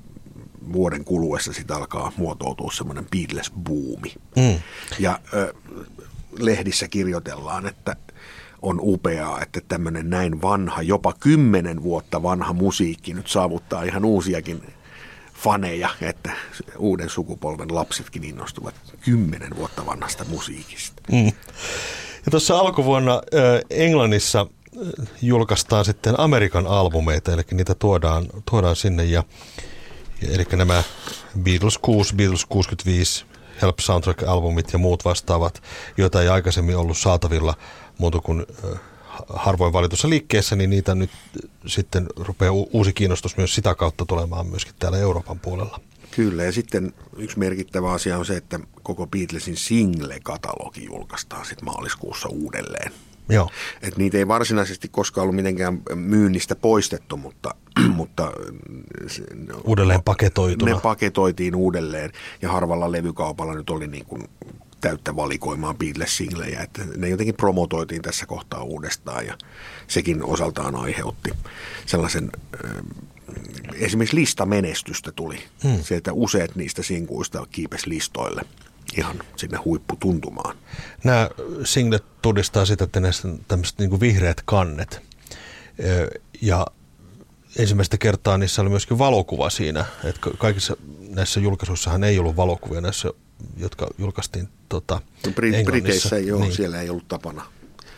vuoden 0.73 1.05
kuluessa 1.05 1.53
sitten 1.53 1.77
alkaa 1.77 2.11
muotoutua 2.17 2.71
semmoinen 2.71 3.07
Beatles-buumi. 3.15 4.15
Mm. 4.35 4.59
Ja 4.99 5.19
ö, 5.33 5.53
lehdissä 6.39 6.87
kirjoitellaan, 6.87 7.67
että 7.67 7.95
on 8.61 8.79
upeaa, 8.81 9.41
että 9.41 9.61
tämmöinen 9.67 10.09
näin 10.09 10.41
vanha, 10.41 10.81
jopa 10.81 11.13
kymmenen 11.19 11.83
vuotta 11.83 12.23
vanha 12.23 12.53
musiikki 12.53 13.13
nyt 13.13 13.27
saavuttaa 13.27 13.83
ihan 13.83 14.05
uusiakin 14.05 14.61
faneja, 15.33 15.89
että 16.01 16.31
uuden 16.77 17.09
sukupolven 17.09 17.75
lapsetkin 17.75 18.23
innostuvat 18.23 18.75
kymmenen 19.05 19.55
vuotta 19.55 19.85
vanhasta 19.85 20.25
musiikista. 20.29 21.01
Mm. 21.11 21.25
Ja 22.25 22.31
tuossa 22.31 22.59
alkuvuonna 22.59 23.21
Englannissa 23.69 24.47
julkaistaan 25.21 25.85
sitten 25.85 26.19
Amerikan 26.19 26.67
albumeita, 26.67 27.33
eli 27.33 27.41
niitä 27.51 27.75
tuodaan, 27.75 28.27
tuodaan 28.51 28.75
sinne. 28.75 29.03
Ja, 29.05 29.23
ja, 30.21 30.33
eli 30.33 30.43
nämä 30.51 30.83
Beatles 31.39 31.77
6, 31.77 32.15
Beatles 32.15 32.45
65, 32.45 33.25
Help 33.61 33.79
Soundtrack-albumit 33.79 34.73
ja 34.73 34.79
muut 34.79 35.05
vastaavat, 35.05 35.63
joita 35.97 36.21
ei 36.21 36.29
aikaisemmin 36.29 36.77
ollut 36.77 36.97
saatavilla 36.97 37.53
muuta 38.01 38.19
kuin 38.19 38.45
harvoin 39.29 39.73
valitussa 39.73 40.09
liikkeessä, 40.09 40.55
niin 40.55 40.69
niitä 40.69 40.95
nyt 40.95 41.09
sitten 41.65 42.07
rupeaa 42.15 42.51
uusi 42.51 42.93
kiinnostus 42.93 43.37
myös 43.37 43.55
sitä 43.55 43.75
kautta 43.75 44.05
tulemaan 44.05 44.47
myöskin 44.47 44.73
täällä 44.79 44.97
Euroopan 44.97 45.39
puolella. 45.39 45.79
Kyllä, 46.11 46.43
ja 46.43 46.51
sitten 46.51 46.93
yksi 47.17 47.39
merkittävä 47.39 47.91
asia 47.91 48.17
on 48.17 48.25
se, 48.25 48.37
että 48.37 48.59
koko 48.83 49.07
Beatlesin 49.07 49.57
single-katalogi 49.57 50.85
julkaistaan 50.85 51.45
sitten 51.45 51.65
maaliskuussa 51.65 52.29
uudelleen. 52.29 52.91
Joo. 53.29 53.49
Et 53.81 53.97
niitä 53.97 54.17
ei 54.17 54.27
varsinaisesti 54.27 54.87
koskaan 54.87 55.23
ollut 55.23 55.35
mitenkään 55.35 55.81
myynnistä 55.95 56.55
poistettu, 56.55 57.17
mutta, 57.17 57.55
mutta 57.99 58.31
uudelleen 59.63 60.03
paketoituna. 60.03 60.73
Ne 60.73 60.81
paketoitiin 60.81 61.55
uudelleen 61.55 62.11
ja 62.41 62.51
harvalla 62.51 62.91
levykaupalla 62.91 63.53
nyt 63.53 63.69
oli 63.69 63.87
niin 63.87 64.05
kuin 64.05 64.23
täyttä 64.81 65.15
valikoimaa 65.15 65.73
Beatles-singlejä, 65.73 66.59
että 66.63 66.81
ne 66.97 67.09
jotenkin 67.09 67.35
promotoitiin 67.35 68.01
tässä 68.01 68.25
kohtaa 68.25 68.63
uudestaan 68.63 69.25
ja 69.25 69.37
sekin 69.87 70.23
osaltaan 70.23 70.75
aiheutti 70.75 71.29
sellaisen 71.85 72.31
esimerkiksi 73.73 74.15
listamenestystä 74.15 75.11
tuli. 75.11 75.43
Hmm. 75.63 75.83
Se, 75.83 75.95
että 75.95 76.13
useat 76.13 76.55
niistä 76.55 76.83
sinkuista 76.83 77.45
kiipesi 77.51 77.89
listoille 77.89 78.41
ihan 78.97 79.19
sinne 79.35 79.57
huipputuntumaan. 79.57 80.57
Nämä 81.03 81.29
singlet 81.63 82.03
todistaa 82.21 82.65
sitä, 82.65 82.83
että 82.83 82.99
näissä 82.99 83.27
tämmöiset 83.47 83.79
niin 83.79 83.99
vihreät 83.99 84.41
kannet 84.45 85.01
ja 86.41 86.67
ensimmäistä 87.59 87.97
kertaa 87.97 88.37
niissä 88.37 88.61
oli 88.61 88.69
myöskin 88.69 88.97
valokuva 88.97 89.49
siinä. 89.49 89.85
Että 90.03 90.29
kaikissa 90.37 90.77
näissä 91.09 91.39
julkaisuissahan 91.39 92.03
ei 92.03 92.19
ollut 92.19 92.35
valokuvia 92.35 92.81
näissä, 92.81 93.13
jotka 93.57 93.87
julkaistiin 93.97 94.49
tota, 94.69 95.01
no, 95.25 95.31
Brit- 95.31 95.65
Briteissä 95.65 96.17
joo, 96.17 96.39
niin. 96.39 96.53
siellä 96.53 96.81
ei 96.81 96.89
ollut 96.89 97.07
tapana 97.07 97.45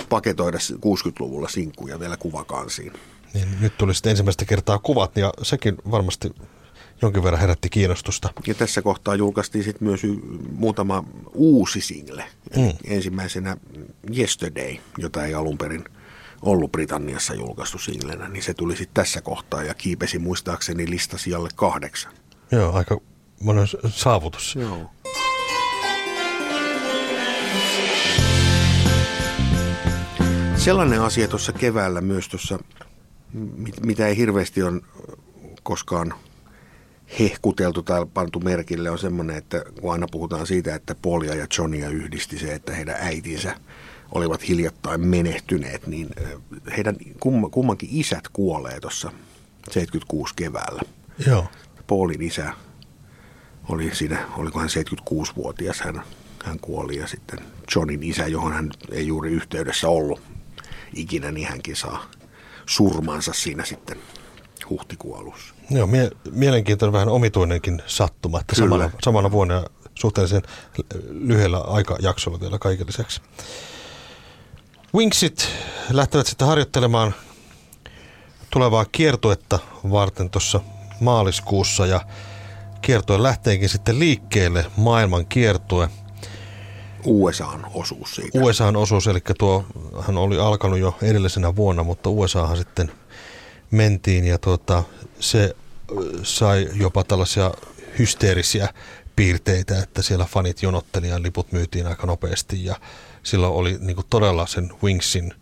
paketoida 0.09 0.57
60-luvulla 0.57 1.49
sinkkuja 1.49 1.99
vielä 1.99 2.17
kuvakansiin. 2.17 2.93
Niin, 3.33 3.47
nyt 3.61 3.77
tuli 3.77 3.93
sitten 3.93 4.09
ensimmäistä 4.09 4.45
kertaa 4.45 4.79
kuvat 4.79 5.17
ja 5.17 5.33
sekin 5.41 5.77
varmasti 5.91 6.35
jonkin 7.01 7.23
verran 7.23 7.41
herätti 7.41 7.69
kiinnostusta. 7.69 8.29
Ja 8.47 8.53
tässä 8.53 8.81
kohtaa 8.81 9.15
julkaistiin 9.15 9.63
sitten 9.63 9.87
myös 9.87 10.01
muutama 10.51 11.03
uusi 11.33 11.81
single. 11.81 12.23
Mm. 12.57 12.73
Ensimmäisenä 12.83 13.57
Yesterday, 14.17 14.75
jota 14.97 15.25
ei 15.25 15.33
alun 15.33 15.57
perin 15.57 15.85
ollut 16.41 16.71
Britanniassa 16.71 17.33
julkaistu 17.33 17.77
singlenä, 17.77 18.29
niin 18.29 18.43
se 18.43 18.53
tuli 18.53 18.75
sitten 18.75 18.93
tässä 18.93 19.21
kohtaa 19.21 19.63
ja 19.63 19.73
kiipesi 19.73 20.19
muistaakseni 20.19 20.89
listasijalle 20.89 21.49
kahdeksan. 21.55 22.13
Joo, 22.51 22.73
aika 22.73 22.97
monen 23.39 23.67
saavutus. 23.89 24.55
Joo. 24.55 24.91
Sellainen 30.63 31.01
asia 31.01 31.27
tuossa 31.27 31.53
keväällä 31.53 32.01
myös 32.01 32.29
tuossa, 32.29 32.59
mitä 33.85 34.07
ei 34.07 34.17
hirveästi 34.17 34.63
ole 34.63 34.81
koskaan 35.63 36.13
hehkuteltu 37.19 37.81
tai 37.83 38.05
pantu 38.13 38.39
merkille, 38.39 38.89
on 38.89 38.99
semmoinen, 38.99 39.37
että 39.37 39.63
kun 39.81 39.93
aina 39.93 40.07
puhutaan 40.11 40.47
siitä, 40.47 40.75
että 40.75 40.95
Paulia 40.95 41.35
ja 41.35 41.47
Johnia 41.57 41.89
yhdisti 41.89 42.39
se, 42.39 42.53
että 42.53 42.73
heidän 42.73 42.95
äitinsä 42.99 43.55
olivat 44.11 44.47
hiljattain 44.47 45.01
menehtyneet, 45.01 45.87
niin 45.87 46.09
heidän 46.77 46.95
kummankin 47.51 47.89
isät 47.91 48.27
kuolee 48.33 48.79
tuossa 48.79 49.11
76 49.71 50.33
keväällä. 50.35 50.81
Joo. 51.27 51.47
Paulin 51.87 52.21
isä 52.21 52.53
oli 53.69 53.95
siinä, 53.95 54.25
oliko 54.37 54.59
hän 54.59 54.69
76-vuotias, 54.69 55.81
hän, 55.81 56.03
hän 56.43 56.59
kuoli 56.59 56.97
ja 56.97 57.07
sitten 57.07 57.39
Johnin 57.75 58.03
isä, 58.03 58.27
johon 58.27 58.53
hän 58.53 58.71
ei 58.91 59.07
juuri 59.07 59.31
yhteydessä 59.31 59.89
ollut 59.89 60.32
ikinä, 60.95 61.31
niin 61.31 61.47
hänkin 61.47 61.75
saa 61.75 62.05
surmansa 62.65 63.33
siinä 63.33 63.65
sitten 63.65 63.97
huhtikuun 64.69 65.19
alussa. 65.19 65.53
Joo, 65.69 65.87
mie- 65.87 66.11
mielenkiintoinen 66.31 66.93
vähän 66.93 67.09
omituinenkin 67.09 67.81
sattuma, 67.85 68.39
että 68.39 68.55
samana, 68.55 68.91
samana 69.03 69.31
vuonna 69.31 69.63
suhteellisen 69.95 70.41
lyhyellä 71.09 71.57
aikajaksolla 71.57 72.39
vielä 72.39 72.59
kaiken 72.59 72.87
lisäksi. 72.87 73.21
Wingsit 74.95 75.49
lähtevät 75.89 76.27
sitten 76.27 76.47
harjoittelemaan 76.47 77.13
tulevaa 78.49 78.85
kiertuetta 78.85 79.59
varten 79.91 80.29
tuossa 80.29 80.59
maaliskuussa 80.99 81.85
ja 81.85 82.01
kiertue 82.81 83.23
lähteekin 83.23 83.69
sitten 83.69 83.99
liikkeelle 83.99 84.65
maailman 84.77 85.25
kiertue. 85.25 85.89
USAn 87.05 87.65
osuus 87.73 88.15
siitä. 88.15 88.39
USAn 88.39 88.75
osuus, 88.75 89.07
eli 89.07 89.19
tuo 89.39 89.65
hän 90.01 90.17
oli 90.17 90.39
alkanut 90.39 90.79
jo 90.79 90.95
edellisenä 91.01 91.55
vuonna, 91.55 91.83
mutta 91.83 92.09
USAhan 92.09 92.57
sitten 92.57 92.91
mentiin 93.71 94.25
ja 94.25 94.37
tuota, 94.37 94.83
se 95.19 95.55
sai 96.23 96.69
jopa 96.73 97.03
tällaisia 97.03 97.51
hysteerisiä 97.99 98.73
piirteitä, 99.15 99.79
että 99.79 100.01
siellä 100.01 100.25
fanit 100.25 100.63
jonotteli 100.63 101.09
ja 101.09 101.21
liput 101.21 101.51
myytiin 101.51 101.87
aika 101.87 102.07
nopeasti 102.07 102.65
ja 102.65 102.75
silloin 103.23 103.53
oli 103.53 103.77
niin 103.79 103.97
todella 104.09 104.47
sen 104.47 104.71
Wingsin 104.83 105.33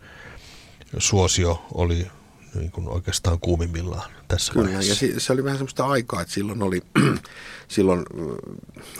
suosio 0.98 1.62
oli 1.74 2.06
niin 2.54 2.70
kuin 2.70 2.88
oikeastaan 2.88 3.40
kuumimmillaan 3.40 4.10
tässä 4.28 4.52
Kyllä, 4.52 4.64
vaiheessa. 4.64 5.06
ja 5.06 5.20
se 5.20 5.32
oli 5.32 5.44
vähän 5.44 5.58
semmoista 5.58 5.86
aikaa, 5.86 6.20
että 6.20 6.34
silloin, 6.34 6.62
oli, 6.62 6.82
silloin 7.68 8.04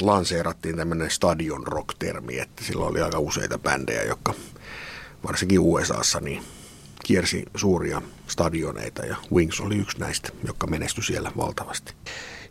lanseerattiin 0.00 0.76
tämmöinen 0.76 1.11
stadion 1.11 1.66
rock-termi, 1.66 2.38
että 2.38 2.64
silloin 2.64 2.90
oli 2.90 3.00
aika 3.00 3.18
useita 3.18 3.59
bändejä, 3.59 4.02
jotka 4.02 4.35
varsinkin 5.26 5.61
USAssa 5.61 6.21
niin 6.21 6.42
kiersi 7.04 7.44
suuria 7.56 8.02
stadioneita 8.26 9.06
ja 9.06 9.16
Wings 9.32 9.61
oli 9.61 9.76
yksi 9.76 9.99
näistä, 9.99 10.28
joka 10.47 10.66
menestyi 10.66 11.04
siellä 11.04 11.32
valtavasti. 11.37 11.94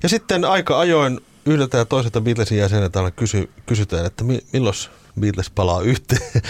Ja 0.03 0.10
sitten 0.10 0.46
aika 0.46 0.79
ajoin 0.79 1.22
yhdeltä 1.46 1.77
ja 1.77 1.86
toiselta 1.86 2.22
Beatlesin 2.22 2.58
jäseneltä 2.58 3.00
aina 3.00 3.12
kysy, 3.12 3.50
kysytään, 3.65 4.05
että 4.05 4.24
mi, 4.24 4.39
milloin 4.53 4.75
Beatles 5.20 5.50
palaa 5.50 5.82
yhteen. 5.82 6.22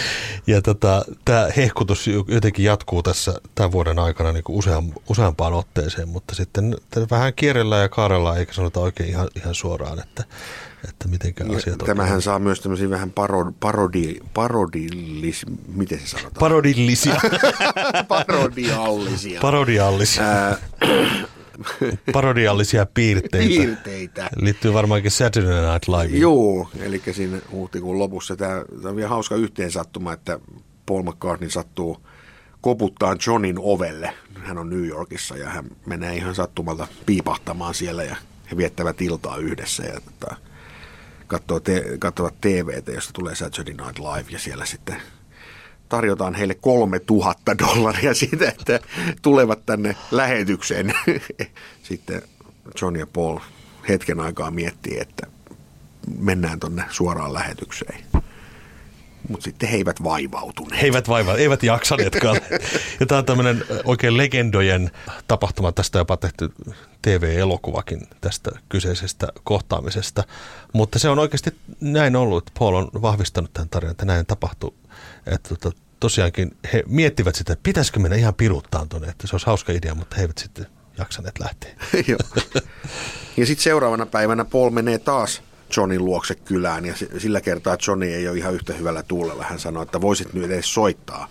Ja 0.46 0.62
tota, 0.62 1.04
tämä 1.24 1.48
hehkutus 1.56 2.06
jotenkin 2.28 2.64
jatkuu 2.64 3.02
tässä 3.02 3.34
tämän 3.54 3.72
vuoden 3.72 3.98
aikana 3.98 4.32
niin 4.32 4.44
kuin 4.44 4.58
useam, 4.58 4.90
useampaan 5.08 5.52
otteeseen, 5.52 6.08
mutta 6.08 6.34
sitten 6.34 6.76
vähän 7.10 7.34
kierrellään 7.34 7.82
ja 7.82 7.88
kaarellaan 7.88 8.38
eikä 8.38 8.52
sanota 8.52 8.80
oikein 8.80 9.08
ihan, 9.08 9.28
ihan 9.36 9.54
suoraan, 9.54 9.98
että, 9.98 10.24
että 10.88 11.08
miten 11.08 11.34
asiat 11.56 11.82
on. 11.82 11.86
Tämähän 11.86 12.22
saa 12.22 12.38
myös 12.38 12.60
tämmöisiä 12.60 12.90
vähän 12.90 13.10
paro, 13.10 13.52
parodi, 13.60 14.16
parodillis, 14.34 15.46
miten 15.74 16.00
se 16.00 16.06
sanotaan? 16.06 16.40
Parodillisia. 16.40 17.20
Parodiallisia. 18.08 19.40
Parodiallisia. 19.40 20.24
Parodiallisia 22.12 22.86
piirteitä. 22.86 23.48
Piirteitä. 23.48 24.30
Liittyy 24.36 24.72
varmaankin 24.72 25.10
Saturday 25.10 25.72
Night 25.72 25.88
Live. 25.88 26.18
Joo, 26.18 26.68
eli 26.80 27.02
siinä 27.12 27.38
huhtikuun 27.52 27.98
lopussa 27.98 28.36
tämä, 28.36 28.64
tämä 28.68 28.88
on 28.88 28.96
vielä 28.96 29.08
hauska 29.08 29.34
yhteensattuma, 29.34 30.12
että 30.12 30.40
Paul 30.86 31.02
McCartney 31.02 31.50
sattuu 31.50 32.06
koputtaa 32.60 33.16
Johnin 33.26 33.56
ovelle. 33.58 34.14
Hän 34.42 34.58
on 34.58 34.70
New 34.70 34.86
Yorkissa 34.86 35.36
ja 35.36 35.48
hän 35.48 35.64
menee 35.86 36.16
ihan 36.16 36.34
sattumalta 36.34 36.86
piipahtamaan 37.06 37.74
siellä 37.74 38.04
ja 38.04 38.16
he 38.50 38.56
viettävät 38.56 39.02
iltaa 39.02 39.36
yhdessä 39.36 39.82
ja 39.82 40.00
tota, 40.00 40.36
katsoo 41.26 41.60
te, 41.60 41.84
katsovat 41.98 42.40
TVtä, 42.40 42.92
josta 42.92 43.12
tulee 43.12 43.34
Saturday 43.34 43.74
Night 43.74 43.98
Live 43.98 44.30
ja 44.30 44.38
siellä 44.38 44.66
sitten 44.66 45.02
tarjotaan 45.92 46.34
heille 46.34 46.54
3000 46.54 47.58
dollaria 47.58 48.14
siitä, 48.24 48.48
että 48.48 48.80
tulevat 49.22 49.66
tänne 49.66 49.96
lähetykseen. 50.10 50.94
Sitten 51.88 52.22
John 52.82 52.96
ja 52.96 53.06
Paul 53.06 53.38
hetken 53.88 54.20
aikaa 54.20 54.50
miettii, 54.50 54.98
että 55.00 55.26
mennään 56.18 56.60
tuonne 56.60 56.84
suoraan 56.90 57.32
lähetykseen. 57.32 58.04
mutta 59.28 59.44
sitten 59.44 59.68
he 59.68 59.76
eivät 59.76 60.02
vaivautuneet. 60.04 60.82
He 60.82 60.86
eivät 60.86 61.08
vaivaa, 61.08 61.36
eivät 61.36 61.62
jaksaneetkaan. 61.62 62.40
ja 63.00 63.06
tämä 63.06 63.18
on 63.18 63.24
tämmöinen 63.24 63.64
oikein 63.84 64.16
legendojen 64.16 64.90
tapahtuma. 65.28 65.72
Tästä 65.72 65.98
jopa 65.98 66.16
tehty 66.16 66.52
TV-elokuvakin 67.02 68.00
tästä 68.20 68.50
kyseisestä 68.68 69.28
kohtaamisesta. 69.44 70.24
Mutta 70.72 70.98
se 70.98 71.08
on 71.08 71.18
oikeasti 71.18 71.50
näin 71.80 72.16
ollut. 72.16 72.50
Paul 72.58 72.74
on 72.74 72.90
vahvistanut 73.02 73.52
tämän 73.52 73.68
tarinan, 73.68 73.90
että 73.90 74.04
näin 74.04 74.26
tapahtuu. 74.26 74.74
Että 75.26 75.48
tota, 75.48 75.81
tosiaankin 76.02 76.56
he 76.72 76.82
miettivät 76.86 77.34
sitä, 77.34 77.52
että 77.52 77.62
pitäisikö 77.62 78.00
mennä 78.00 78.16
ihan 78.16 78.34
piruttaan 78.34 78.88
tuonne, 78.88 79.08
että 79.08 79.26
se 79.26 79.34
olisi 79.34 79.46
hauska 79.46 79.72
idea, 79.72 79.94
mutta 79.94 80.16
he 80.16 80.22
eivät 80.22 80.38
sitten 80.38 80.66
jaksaneet 80.98 81.38
lähteä. 81.38 81.70
ja 83.36 83.46
sitten 83.46 83.62
seuraavana 83.62 84.06
päivänä 84.06 84.44
Paul 84.44 84.70
menee 84.70 84.98
taas 84.98 85.42
Johnin 85.76 86.04
luokse 86.04 86.34
kylään 86.34 86.84
ja 86.84 86.94
sillä 87.18 87.40
kertaa 87.40 87.76
Johnny 87.86 88.06
ei 88.06 88.28
ole 88.28 88.38
ihan 88.38 88.54
yhtä 88.54 88.72
hyvällä 88.72 89.02
tuulella. 89.02 89.44
Hän 89.44 89.58
sanoi, 89.58 89.82
että 89.82 90.00
voisit 90.00 90.32
nyt 90.32 90.44
edes 90.44 90.74
soittaa 90.74 91.28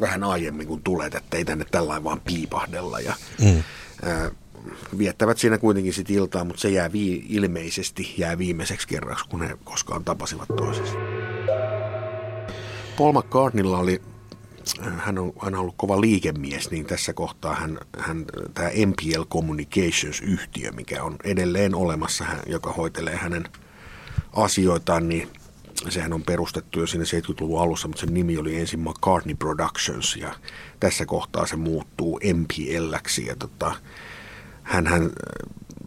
vähän 0.00 0.24
aiemmin 0.24 0.66
kun 0.66 0.82
tulet, 0.82 1.14
että 1.14 1.36
ei 1.36 1.44
tänne 1.44 1.64
tällainen 1.70 2.04
vaan 2.04 2.20
piipahdella. 2.20 3.00
Ja, 3.00 3.14
mm. 3.40 3.62
ää, 4.02 4.30
viettävät 4.98 5.38
siinä 5.38 5.58
kuitenkin 5.58 5.92
sitten 5.92 6.16
iltaa, 6.16 6.44
mutta 6.44 6.60
se 6.60 6.70
jää 6.70 6.92
vii, 6.92 7.26
ilmeisesti 7.28 8.14
jää 8.18 8.38
viimeiseksi 8.38 8.88
kerraksi, 8.88 9.28
kun 9.28 9.42
he 9.42 9.56
koskaan 9.64 10.04
tapasivat 10.04 10.48
toisesta. 10.56 10.98
Paul 12.98 13.12
McCartneylla 13.12 13.78
oli 13.78 14.02
hän 14.96 15.18
on 15.18 15.32
aina 15.36 15.60
ollut 15.60 15.74
kova 15.76 16.00
liikemies, 16.00 16.70
niin 16.70 16.86
tässä 16.86 17.12
kohtaa 17.12 17.54
hän, 17.54 17.78
hän 17.98 18.24
tämä 18.54 18.68
MPL 18.68 19.22
Communications-yhtiö, 19.30 20.72
mikä 20.72 21.02
on 21.02 21.16
edelleen 21.24 21.74
olemassa, 21.74 22.24
hän, 22.24 22.38
joka 22.46 22.72
hoitelee 22.72 23.16
hänen 23.16 23.44
asioitaan, 24.32 25.08
niin 25.08 25.28
sehän 25.88 26.12
on 26.12 26.22
perustettu 26.22 26.80
jo 26.80 26.86
siinä 26.86 27.04
70-luvun 27.04 27.60
alussa, 27.60 27.88
mutta 27.88 28.00
sen 28.00 28.14
nimi 28.14 28.38
oli 28.38 28.60
ensin 28.60 28.80
McCartney 28.80 29.34
Productions 29.34 30.16
ja 30.16 30.34
tässä 30.80 31.06
kohtaa 31.06 31.46
se 31.46 31.56
muuttuu 31.56 32.20
MPLksi 32.34 33.26
ja 33.26 33.36
tota, 33.36 33.74
hän, 34.62 34.86
hän 34.86 35.10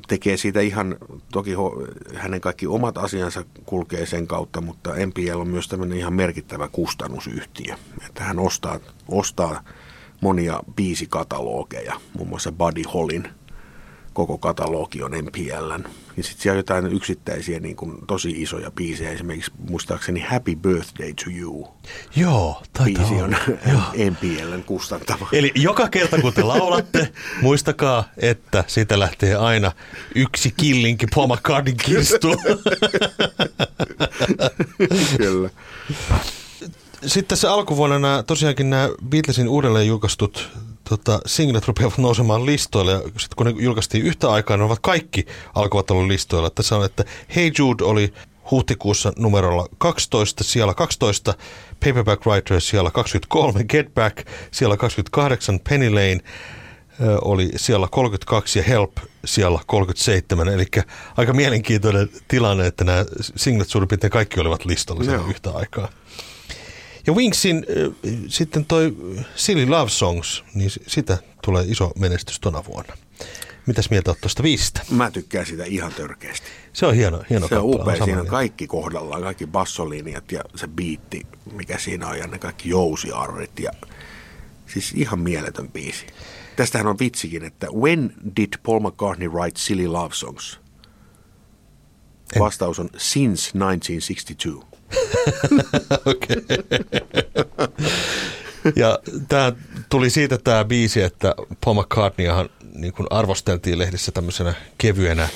tekee 0.08 0.38
siitä 0.38 0.60
ihan, 0.60 0.98
toki 1.32 1.52
hänen 2.16 2.42
kaikki 2.42 2.68
omat 2.68 2.98
asiansa 2.98 3.44
kulkee 3.66 4.06
sen 4.06 4.28
kautta, 4.28 4.62
mutta 4.62 4.90
MPL 4.90 5.40
on 5.40 5.48
myös 5.48 5.68
tämmöinen 5.68 5.98
ihan 5.98 6.14
merkittävä 6.14 6.68
kustannusyhtiö. 6.68 7.76
Että 8.08 8.24
hän 8.24 8.40
ostaa, 8.40 8.80
ostaa 9.08 9.64
monia 10.22 10.60
biisikatalogeja, 10.76 12.02
muun 12.18 12.30
muassa 12.30 12.52
Buddy 12.52 12.84
Hollin 12.94 13.28
koko 14.18 14.38
katalogi 14.38 15.04
on 15.04 15.12
MPLn. 15.12 15.84
Ja 16.18 16.24
sitten 16.24 16.42
siellä 16.42 16.54
on 16.54 16.58
jotain 16.58 16.86
yksittäisiä 16.86 17.60
niin 17.60 17.76
kuin, 17.76 17.98
tosi 18.08 18.42
isoja 18.42 18.72
biisejä, 18.72 19.12
esimerkiksi 19.12 19.52
muistaakseni 19.70 20.20
Happy 20.20 20.56
Birthday 20.56 21.14
to 21.14 21.30
You. 21.40 21.68
Joo, 22.16 22.64
Biisi 22.84 23.22
on 23.22 23.36
MPLn 24.12 24.64
kustantama. 24.74 25.28
Eli 25.32 25.52
joka 25.56 25.90
kerta 25.90 26.22
kun 26.22 26.34
te 26.34 26.44
laulatte, 26.44 27.14
muistakaa, 27.42 28.04
että 28.18 28.64
siitä 28.68 29.00
lähtee 29.00 29.36
aina 29.36 29.72
yksi 30.16 30.54
killinki 30.58 31.08
Paul 31.16 31.28
McCartney 31.28 31.76
kirstuun. 31.86 32.38
Kyllä. 35.18 35.50
Sitten 37.02 37.28
tässä 37.28 37.54
alkuvuonna 37.54 38.00
nämä, 38.00 38.24
tosiaankin 38.28 38.70
nämä 38.70 38.90
Beatlesin 39.10 39.50
uudelleen 39.50 39.88
julkaistut 39.88 40.50
tota, 40.90 41.20
singlet 41.26 41.68
rupeavat 41.68 41.98
nousemaan 41.98 42.46
listoille. 42.46 42.92
Ja 42.92 43.00
sitten 43.00 43.36
kun 43.36 43.46
ne 43.46 43.54
julkaistiin 43.58 44.06
yhtä 44.06 44.32
aikaa, 44.32 44.58
ne 44.58 44.64
ovat 44.64 44.80
kaikki 44.82 45.26
alkavat 45.56 45.92
olla 45.92 46.08
listoilla. 46.08 46.50
Tässä 46.50 46.78
on, 46.78 46.86
että 46.86 47.06
Hey 47.36 47.52
Jude 47.60 47.84
oli 47.84 48.14
huhtikuussa 48.52 49.14
numerolla 49.18 49.68
12, 49.78 50.44
siellä 50.44 50.74
12, 50.74 51.34
Paperback 51.86 52.26
Writers 52.26 52.70
siellä 52.70 52.92
23, 52.92 53.64
Get 53.64 53.94
Back 53.94 54.28
siellä 54.52 54.78
28, 54.78 55.60
Penny 55.70 55.90
Lane 55.90 56.20
oli 57.22 57.52
siellä 57.56 57.88
32 57.92 58.60
ja 58.60 58.64
Help 58.64 58.92
siellä 59.26 59.60
37. 59.66 60.48
Eli 60.48 60.66
aika 61.18 61.34
mielenkiintoinen 61.34 62.10
tilanne, 62.28 62.68
että 62.68 62.84
nämä 62.84 63.06
singlet 63.20 63.70
suurin 63.70 63.88
piirtein 63.88 64.12
kaikki 64.12 64.40
olivat 64.40 64.66
listalla 64.66 65.04
yhtä 65.30 65.52
aikaa. 65.52 65.90
Ja 67.08 67.14
Wingsin 67.14 67.58
äh, 67.58 68.14
sitten 68.28 68.66
toi 68.66 68.96
Silly 69.36 69.66
Love 69.66 69.90
Songs, 69.90 70.44
niin 70.54 70.70
sitä 70.88 71.18
tulee 71.44 71.66
iso 71.68 71.92
menestys 72.00 72.40
tona 72.40 72.66
vuonna. 72.66 72.98
Mitäs 73.66 73.90
mieltä 73.90 74.12
olet 74.12 74.22
tuosta 74.22 74.44
viisistä? 74.44 74.82
Mä 74.92 75.12
tykkään 75.12 75.46
sitä 75.46 75.64
ihan 75.66 75.94
törkeästi. 75.94 76.48
Se 76.74 76.86
on 76.86 76.96
hieno, 76.96 77.24
hieno 77.30 77.48
Se 77.48 77.58
on 77.58 77.66
upea, 77.66 77.94
on 78.00 78.04
siinä 78.04 78.22
on 78.22 78.28
kaikki 78.28 78.68
kohdallaan, 78.68 79.22
kaikki 79.22 79.48
bassolinjat 79.48 80.32
ja 80.32 80.42
se 80.56 80.68
biitti, 80.68 81.28
mikä 81.52 81.78
siinä 81.78 82.08
on, 82.08 82.18
ja 82.18 82.28
ne 82.28 82.40
kaikki 82.40 82.70
jousiarrit. 82.70 83.60
Ja, 83.60 83.72
siis 84.68 84.94
ihan 84.96 85.20
mieletön 85.20 85.72
biisi. 85.72 86.06
Tästähän 86.56 86.88
on 86.88 87.00
vitsikin, 87.00 87.46
että 87.46 87.68
when 87.72 88.14
did 88.36 88.54
Paul 88.64 88.80
McCartney 88.80 89.28
write 89.30 89.60
Silly 89.60 89.88
Love 89.88 90.14
Songs? 90.14 90.60
Vastaus 92.40 92.80
on 92.80 92.90
since 92.98 93.52
1962. 93.52 94.77
Okei. 96.06 96.44
ja 98.76 99.00
tämä 99.28 99.54
tuli 99.90 100.10
siitä 100.10 100.38
tämä 100.38 100.66
biisi, 100.66 101.02
että 101.02 101.36
Paul 101.66 101.82
McCartneyhan 101.82 102.50
niin 102.74 102.94
arvosteltiin 103.10 103.80
lehdissä 103.80 104.12
tämmöisenä 104.12 104.54
kevyenä 104.78 105.30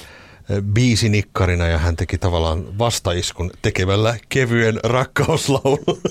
biisinikkarina 0.61 1.67
ja 1.67 1.77
hän 1.77 1.95
teki 1.95 2.17
tavallaan 2.17 2.77
vastaiskun 2.77 3.51
tekevällä 3.61 4.17
kevyen 4.29 4.79
rakkauslaulu, 4.83 6.01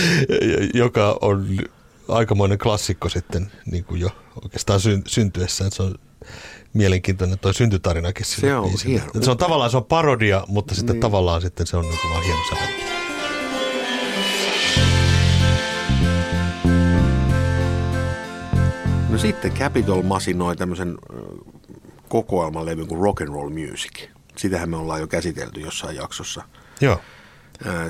joka 0.74 1.18
on 1.20 1.46
aikamoinen 2.08 2.58
klassikko 2.58 3.08
sitten 3.08 3.52
niin 3.70 3.84
kuin 3.84 4.00
jo 4.00 4.10
oikeastaan 4.42 4.80
syntyessä. 5.06 5.64
Että 5.66 5.76
se 5.76 5.82
on 5.82 5.94
mielenkiintoinen 6.76 7.38
tuo 7.38 7.52
syntytarinakin. 7.52 8.26
Se 8.26 8.54
on 8.54 8.70
hieno. 8.86 9.06
Se 9.20 9.30
on 9.30 9.38
tavallaan 9.38 9.70
se 9.70 9.76
on 9.76 9.84
parodia, 9.84 10.44
mutta 10.48 10.74
sitten 10.74 10.94
niin. 10.94 11.00
tavallaan 11.00 11.42
sitten 11.42 11.66
se 11.66 11.76
on 11.76 11.84
niin 11.84 11.98
vaan 12.10 12.24
hieno 12.24 12.40
sävel. 12.48 12.66
No 19.08 19.18
sitten 19.18 19.52
Capitol 19.52 20.02
masinoi 20.02 20.56
tämmöisen 20.56 20.98
kokoelmalevyn 22.08 22.86
kuin 22.86 23.00
Rock 23.00 23.20
and 23.20 23.30
Roll 23.30 23.50
Music. 23.50 24.08
Sitähän 24.36 24.70
me 24.70 24.76
ollaan 24.76 25.00
jo 25.00 25.06
käsitelty 25.06 25.60
jossain 25.60 25.96
jaksossa. 25.96 26.42
Joo. 26.80 27.00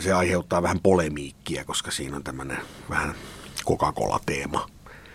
Se 0.01 0.13
aiheuttaa 0.13 0.63
vähän 0.63 0.81
polemiikkia, 0.81 1.65
koska 1.65 1.91
siinä 1.91 2.17
on 2.17 2.25
tämmöinen 2.25 2.59
vähän 2.91 3.15
Coca-Cola-teema. 3.67 4.67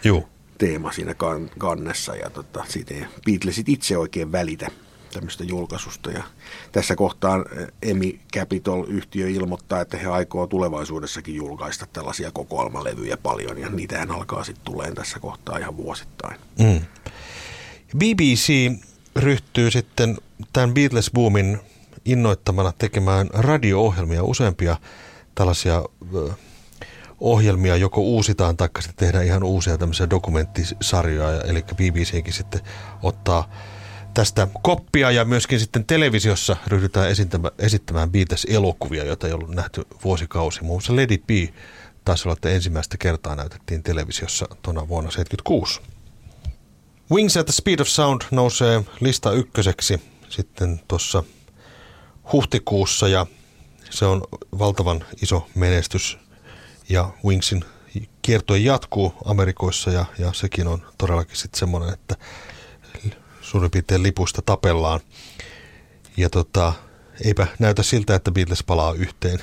Joo 0.04 0.31
teema 0.62 0.92
siinä 0.92 1.16
kannessa 1.58 2.16
ja 2.16 2.30
tota, 2.30 2.66
siitä 2.68 2.94
ei 2.94 3.06
Beatlesit 3.26 3.70
itse 3.70 3.98
oikein 3.98 4.32
välitä 4.32 4.68
tämmöistä 5.14 5.44
julkaisusta. 5.44 6.12
Ja 6.12 6.24
tässä 6.72 6.96
kohtaa 6.96 7.38
eh, 7.38 7.68
Emi 7.82 8.20
Capital-yhtiö 8.34 9.30
ilmoittaa, 9.30 9.82
että 9.82 9.98
he 9.98 10.08
aikoo 10.08 10.48
tulevaisuudessakin 10.48 11.36
julkaista 11.36 11.88
tällaisia 11.94 12.32
kokoelmalevyjä 12.32 13.18
paljon 13.18 13.58
ja 13.58 13.70
niitähän 13.70 14.12
alkaa 14.12 14.44
sitten 14.44 14.66
tuleen 14.66 14.96
tässä 14.96 15.20
kohtaa 15.20 15.58
ihan 15.58 15.78
vuosittain. 15.78 16.36
Mm. 16.60 16.82
BBC 17.98 18.72
ryhtyy 19.16 19.72
sitten 19.72 20.18
tämän 20.54 20.74
Beatles-boomin 20.74 21.58
innoittamana 22.06 22.74
tekemään 22.78 23.30
radio-ohjelmia, 23.34 24.24
useampia 24.24 24.78
tällaisia 25.36 25.84
ohjelmia 27.22 27.76
joko 27.76 28.02
uusitaan 28.02 28.58
tai 28.58 28.70
sitten 28.80 28.96
tehdään 28.96 29.26
ihan 29.26 29.44
uusia 29.44 29.78
tämmöisiä 29.78 30.10
dokumenttisarjoja, 30.10 31.42
eli 31.42 31.62
BBCkin 31.62 32.34
sitten 32.34 32.62
ottaa 33.04 33.50
tästä 34.14 34.48
koppia 34.62 35.12
ja 35.12 35.26
myöskin 35.26 35.60
sitten 35.60 35.86
televisiossa 35.86 36.56
ryhdytään 36.68 37.10
esittämään, 37.58 38.12
Beatles-elokuvia, 38.12 39.04
joita 39.04 39.28
ei 39.28 39.34
ollut 39.34 39.56
nähty 39.56 39.86
vuosikausi. 40.04 40.62
Muun 40.62 40.74
muassa 40.74 40.96
Lady 40.96 41.18
B 41.18 41.30
taisi 42.06 42.28
olla, 42.28 42.34
että 42.34 42.50
ensimmäistä 42.50 42.98
kertaa 42.98 43.36
näytettiin 43.36 43.84
televisiossa 43.84 44.46
tuona 44.62 44.88
vuonna 44.88 45.12
1976. 45.12 45.82
Wings 47.12 47.38
at 47.38 47.46
the 47.46 47.54
Speed 47.54 47.80
of 47.80 47.88
Sound 47.88 48.22
nousee 48.32 48.84
lista 49.00 49.32
ykköseksi 49.32 50.02
sitten 50.30 50.82
tuossa 50.88 51.24
huhtikuussa 52.32 53.08
ja 53.08 53.26
se 53.90 54.06
on 54.06 54.22
valtavan 54.60 55.06
iso 55.22 55.48
menestys 55.56 56.20
ja 56.92 57.10
Wingsin 57.26 57.66
kiertue 58.22 58.58
jatkuu 58.58 59.14
Amerikoissa 59.26 59.92
ja, 59.92 60.06
ja 60.20 60.34
sekin 60.34 60.68
on 60.68 60.82
todellakin 60.98 61.38
sitten 61.38 61.60
semmoinen, 61.60 61.94
että 61.94 62.16
suurin 63.42 63.72
piirtein 63.72 64.04
lipuista 64.04 64.42
tapellaan. 64.42 65.00
Ja 66.18 66.30
tota, 66.30 66.74
eipä 67.26 67.48
näytä 67.60 67.84
siltä, 67.84 68.16
että 68.16 68.32
Beatles 68.32 68.64
palaa 68.64 68.94
yhteen. 68.94 69.40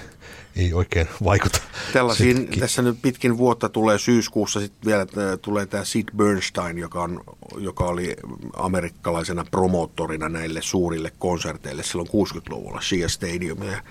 Ei 0.58 0.72
oikein 0.72 1.08
vaikuta. 1.24 1.60
Tällaisiin, 1.92 2.48
tässä 2.60 2.82
nyt 2.82 2.98
pitkin 3.02 3.38
vuotta 3.38 3.68
tulee 3.68 3.98
syyskuussa 3.98 4.60
sitten 4.60 4.86
vielä 4.86 5.06
tulee 5.42 5.66
tämä 5.66 5.84
Sid 5.84 6.08
Bernstein, 6.16 6.78
joka, 6.78 7.02
on, 7.02 7.24
joka 7.58 7.84
oli 7.84 8.16
amerikkalaisena 8.56 9.44
promoottorina 9.50 10.28
näille 10.28 10.62
suurille 10.62 11.12
konserteille 11.18 11.82
silloin 11.82 12.08
60-luvulla, 12.08 12.80
Shea 12.80 13.08
Stadium 13.08 13.62
ja 13.62 13.82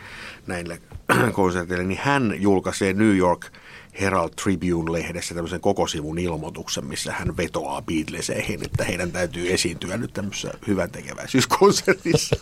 näille 0.48 0.82
konserteille, 1.32 1.84
niin 1.84 2.02
hän 2.04 2.36
julkaisee 2.40 2.94
New 2.94 3.18
York– 3.18 3.46
Herald 4.00 4.30
Tribune-lehdessä 4.30 5.36
tämmöisen 5.36 5.62
koko 5.62 5.88
sivun 5.88 6.20
ilmoituksen, 6.20 6.86
missä 6.86 7.14
hän 7.14 7.38
vetoaa 7.38 7.82
Beatleseihin, 7.82 8.66
että 8.66 8.84
heidän 8.84 9.12
täytyy 9.12 9.54
esiintyä 9.54 9.98
nyt 9.98 10.14
tämmöisessä 10.14 10.54
hyvän 10.68 10.92
tekeväisyyskonsertissa. 10.92 12.36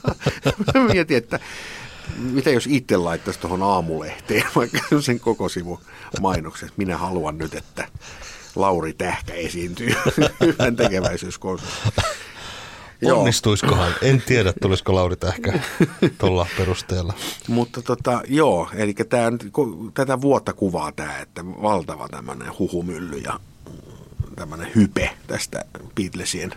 Mietin, 0.93 1.17
että 1.17 1.39
mitä 2.17 2.49
jos 2.49 2.67
itse 2.67 2.97
laittaisi 2.97 3.39
tuohon 3.39 3.63
aamulehteen 3.63 4.43
vaikka 4.55 4.79
sen 5.01 5.19
koko 5.19 5.49
sivun 5.49 5.79
mainoksen, 6.21 6.69
minä 6.77 6.97
haluan 6.97 7.37
nyt, 7.37 7.53
että 7.55 7.87
Lauri 8.55 8.93
Tähkä 8.93 9.33
esiintyy 9.33 9.93
hyvän 10.45 10.75
tekeväisyyskonsertissa. 10.75 12.01
Onnistuiskohan? 13.13 13.93
En 14.01 14.21
tiedä, 14.21 14.53
tulisiko 14.61 14.95
Lauri 14.95 15.15
Tähkä 15.15 15.59
tuolla 16.17 16.47
perusteella. 16.57 17.13
Mutta 17.47 17.81
tota, 17.81 18.21
joo, 18.27 18.69
eli 18.73 18.93
tää, 18.93 19.31
tätä 19.93 20.21
vuotta 20.21 20.53
kuvaa 20.53 20.91
tämä, 20.91 21.17
että 21.17 21.45
valtava 21.45 22.07
tämmöinen 22.07 22.59
huhumylly 22.59 23.17
ja 23.17 23.39
tämmöinen 24.35 24.71
hype 24.75 25.09
tästä 25.27 25.65
Beatlesien 25.95 26.53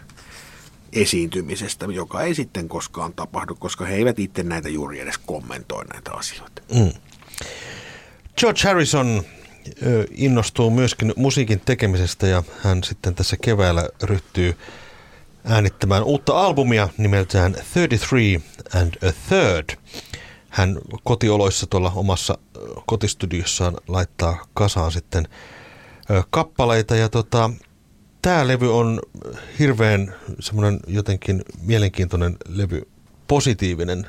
esiintymisestä, 0.93 1.87
joka 1.87 2.23
ei 2.23 2.35
sitten 2.35 2.69
koskaan 2.69 3.13
tapahdu, 3.13 3.55
koska 3.55 3.85
he 3.85 3.95
eivät 3.95 4.19
itse 4.19 4.43
näitä 4.43 4.69
juuri 4.69 5.01
edes 5.01 5.19
kommentoi 5.19 5.85
näitä 5.85 6.13
asioita. 6.13 6.63
Mm. 6.75 6.93
George 8.39 8.61
Harrison 8.65 9.23
innostuu 10.11 10.71
myöskin 10.71 11.13
musiikin 11.17 11.61
tekemisestä 11.61 12.27
ja 12.27 12.43
hän 12.63 12.85
sitten 12.85 13.15
tässä 13.15 13.37
keväällä 13.43 13.89
ryhtyy 14.03 14.57
äänittämään 15.45 16.03
uutta 16.03 16.41
albumia 16.41 16.89
nimeltään 16.99 17.53
33 17.75 18.41
and 18.75 18.95
a 19.09 19.13
Third. 19.29 19.77
Hän 20.49 20.79
kotioloissa 21.05 21.67
tuolla 21.67 21.93
omassa 21.95 22.39
kotistudiossaan 22.87 23.77
laittaa 23.89 24.47
kasaan 24.55 24.93
sitten 24.93 25.29
kappaleita 26.31 26.97
ja 26.97 27.09
tota, 27.09 27.51
tämä 28.29 28.49
levy 28.49 28.77
on 28.79 29.01
hirveän 29.59 30.15
semmoinen 30.41 30.81
jotenkin 30.87 31.43
mielenkiintoinen 31.63 32.37
levy, 32.49 32.89
positiivinen 33.29 34.07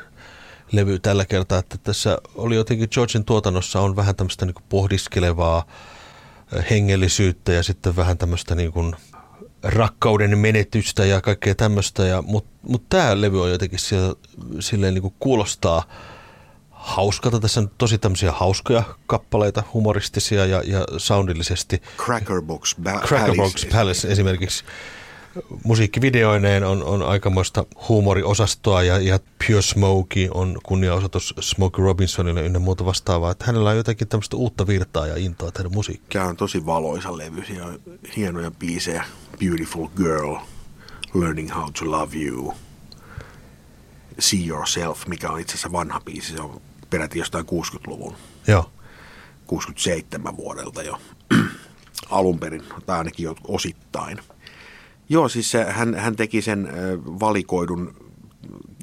levy 0.72 1.00
tällä 1.00 1.26
kertaa, 1.26 1.60
että 1.60 1.78
tässä 1.78 2.18
oli 2.36 2.56
jotenkin 2.56 2.88
Georgein 2.92 3.26
tuotannossa 3.26 3.82
on 3.82 3.96
vähän 3.96 4.16
tämmöistä 4.16 4.46
niin 4.46 4.56
pohdiskelevaa 4.70 5.68
hengellisyyttä 6.70 7.52
ja 7.52 7.64
sitten 7.64 7.96
vähän 7.96 8.18
tämmöistä 8.18 8.56
niin 8.56 8.72
kuin 8.72 8.96
rakkauden 9.64 10.38
menetystä 10.38 11.06
ja 11.06 11.22
kaikkea 11.22 11.56
tämmöistä. 11.56 12.04
Mutta 12.26 12.52
mut 12.62 12.90
tämä 12.90 13.22
levy 13.22 13.44
on 13.44 13.52
jotenkin 13.52 13.80
siellä, 13.80 14.16
silleen 14.60 14.94
niin 14.94 15.02
kuin 15.02 15.16
kuulostaa 15.20 15.84
hauskalta. 16.80 17.40
Tässä 17.40 17.60
on 17.60 17.72
tosi 17.78 17.98
tämmöisiä 17.98 18.32
hauskoja 18.32 18.84
kappaleita, 19.08 19.64
humoristisia 19.74 20.46
ja, 20.46 20.62
ja 20.66 20.86
soundillisesti. 20.98 21.82
Crackerbox 21.98 22.76
ba- 22.80 23.08
Crackerbox 23.08 23.54
Palace, 23.54 23.78
Palace 23.78 24.08
esimerkiksi 24.08 24.64
musiikkivideoineen 25.64 26.64
on, 26.64 26.84
on 26.84 27.04
aikamoista 27.04 27.66
huumoriosastoa 27.90 28.84
ja, 28.84 29.00
ja 29.00 29.20
Pure 29.48 29.62
Smokey 29.62 30.30
on 30.34 30.60
kunniaosoitus 30.64 31.34
Smokey 31.40 31.86
Robinsonille 31.86 32.42
ynnä 32.42 32.60
muuta 32.60 32.86
vastaavaa. 32.86 33.32
Että 33.32 33.46
hänellä 33.46 33.70
on 33.70 33.78
jotenkin 33.78 34.08
tämmöistä 34.08 34.38
uutta 34.38 34.68
virtaa 34.68 35.08
ja 35.08 35.16
intoa 35.18 35.52
tehdä 35.52 35.70
musiikkia. 35.70 36.22
Tämä 36.22 36.30
on 36.30 36.38
tosi 36.38 36.66
valoisa 36.66 37.18
levy, 37.18 37.44
ja 37.58 37.66
hienoja 38.18 38.52
biisejä. 38.52 39.04
Beautiful 39.40 39.88
Girl, 39.98 40.36
Learning 41.14 41.56
How 41.56 41.72
to 41.80 41.92
Love 41.92 42.18
You, 42.18 42.54
See 44.20 44.48
Yourself, 44.48 45.08
mikä 45.08 45.30
on 45.30 45.40
itse 45.40 45.54
asiassa 45.54 45.72
vanha 45.72 46.00
biisi. 46.00 46.32
Se 46.32 46.42
on 46.42 46.62
peräti 46.90 47.20
jostain 47.20 47.46
60-luvun. 47.46 48.16
Joo. 48.48 48.72
67 49.48 50.38
vuodelta 50.38 50.84
jo 50.84 51.02
alun 52.10 52.40
perin, 52.40 52.64
tai 52.86 52.98
ainakin 52.98 53.24
jo 53.24 53.36
osittain. 53.48 54.20
Joo, 55.10 55.30
siis 55.30 55.52
se, 55.52 55.64
hän, 55.64 55.96
hän 55.96 56.16
teki 56.16 56.42
sen 56.42 56.70
valikoidun 57.20 58.10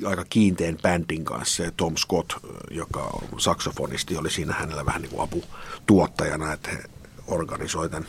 aika 0.05 0.25
kiinteän 0.25 0.79
bändin 0.83 1.25
kanssa. 1.25 1.63
Tom 1.77 1.97
Scott, 1.97 2.33
joka 2.71 3.01
on 3.01 3.41
saksofonisti, 3.41 4.17
oli 4.17 4.31
siinä 4.31 4.55
hänellä 4.55 4.87
vähän 4.87 5.03
niin 5.03 5.11
kuin 5.11 5.23
aputuottajana, 5.23 6.53
että 6.53 6.71
he 6.71 6.85
organisoi 7.27 7.89
tämän 7.89 8.09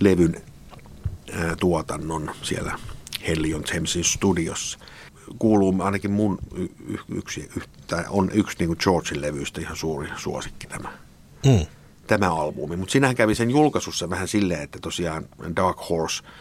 levyn 0.00 0.42
ää, 1.32 1.56
tuotannon 1.56 2.30
siellä 2.42 2.78
Hellion 3.26 3.64
Thamesin 3.64 4.04
studiossa. 4.04 4.78
Kuuluu 5.38 5.74
ainakin 5.82 6.10
mun 6.10 6.38
yksi, 7.14 7.48
y- 7.56 7.96
on 8.08 8.30
yksi 8.32 8.56
niin 8.58 8.76
Georgein 8.78 9.20
levyistä 9.20 9.60
ihan 9.60 9.76
suuri 9.76 10.08
suosikki 10.16 10.66
tämä. 10.66 10.88
Mm. 11.46 11.66
Tämä 12.06 12.34
albumi, 12.34 12.76
mutta 12.76 12.92
sinähän 12.92 13.16
kävi 13.16 13.34
sen 13.34 13.50
julkaisussa 13.50 14.10
vähän 14.10 14.28
silleen, 14.28 14.62
että 14.62 14.78
tosiaan 14.78 15.28
Dark 15.56 15.78
Horse– 15.88 16.22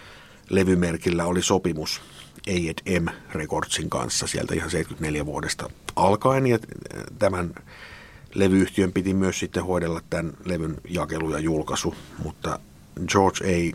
levymerkillä 0.49 1.25
oli 1.25 1.41
sopimus 1.41 2.01
A&M 2.47 3.05
Recordsin 3.33 3.89
kanssa 3.89 4.27
sieltä 4.27 4.55
ihan 4.55 4.69
74 4.69 5.25
vuodesta 5.25 5.69
alkaen 5.95 6.47
ja 6.47 6.59
tämän 7.19 7.55
levyyhtiön 8.33 8.91
piti 8.91 9.13
myös 9.13 9.39
sitten 9.39 9.63
hoidella 9.63 10.01
tämän 10.09 10.33
levyn 10.45 10.75
jakelu 10.89 11.31
ja 11.31 11.39
julkaisu, 11.39 11.95
mutta 12.23 12.59
George 13.07 13.45
ei 13.45 13.73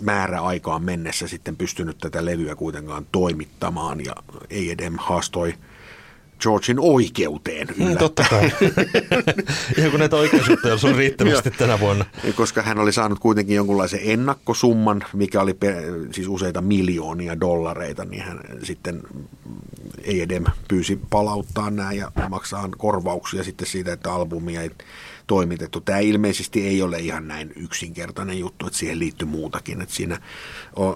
määrä 0.00 0.40
aikaan 0.40 0.82
mennessä 0.82 1.28
sitten 1.28 1.56
pystynyt 1.56 1.98
tätä 1.98 2.24
levyä 2.24 2.54
kuitenkaan 2.54 3.06
toimittamaan 3.12 4.04
ja 4.04 4.12
A&M 4.50 4.94
haastoi– 4.98 5.54
Georgein 6.40 6.78
oikeuteen. 6.80 7.68
Mm, 7.76 7.96
totta 7.96 8.24
kai. 8.30 8.52
Ihan 9.78 9.90
kun 9.90 10.00
näitä 10.00 10.16
oikeusjuttuja 10.16 10.74
on 10.74 10.94
riittävästi 10.94 11.50
tänä 11.50 11.80
vuonna. 11.80 12.04
Koska 12.34 12.62
hän 12.62 12.78
oli 12.78 12.92
saanut 12.92 13.18
kuitenkin 13.18 13.56
jonkunlaisen 13.56 14.00
ennakkosumman, 14.02 15.04
mikä 15.12 15.40
oli 15.40 15.56
siis 16.12 16.28
useita 16.28 16.60
miljoonia 16.60 17.40
dollareita, 17.40 18.04
niin 18.04 18.22
hän 18.22 18.40
sitten 18.62 19.02
EDM 20.04 20.44
pyysi 20.68 21.00
palauttaa 21.10 21.70
nämä 21.70 21.92
ja 21.92 22.12
maksaa 22.28 22.68
korvauksia 22.78 23.44
sitten 23.44 23.66
siitä, 23.66 23.92
että 23.92 24.12
albumia 24.12 24.62
ei 24.62 24.70
toimitettu. 25.28 25.80
Tämä 25.80 25.98
ilmeisesti 25.98 26.66
ei 26.66 26.82
ole 26.82 26.98
ihan 26.98 27.28
näin 27.28 27.52
yksinkertainen 27.56 28.38
juttu, 28.38 28.66
että 28.66 28.78
siihen 28.78 28.98
liittyy 28.98 29.28
muutakin. 29.28 29.82
Että 29.82 29.94
siinä 29.94 30.20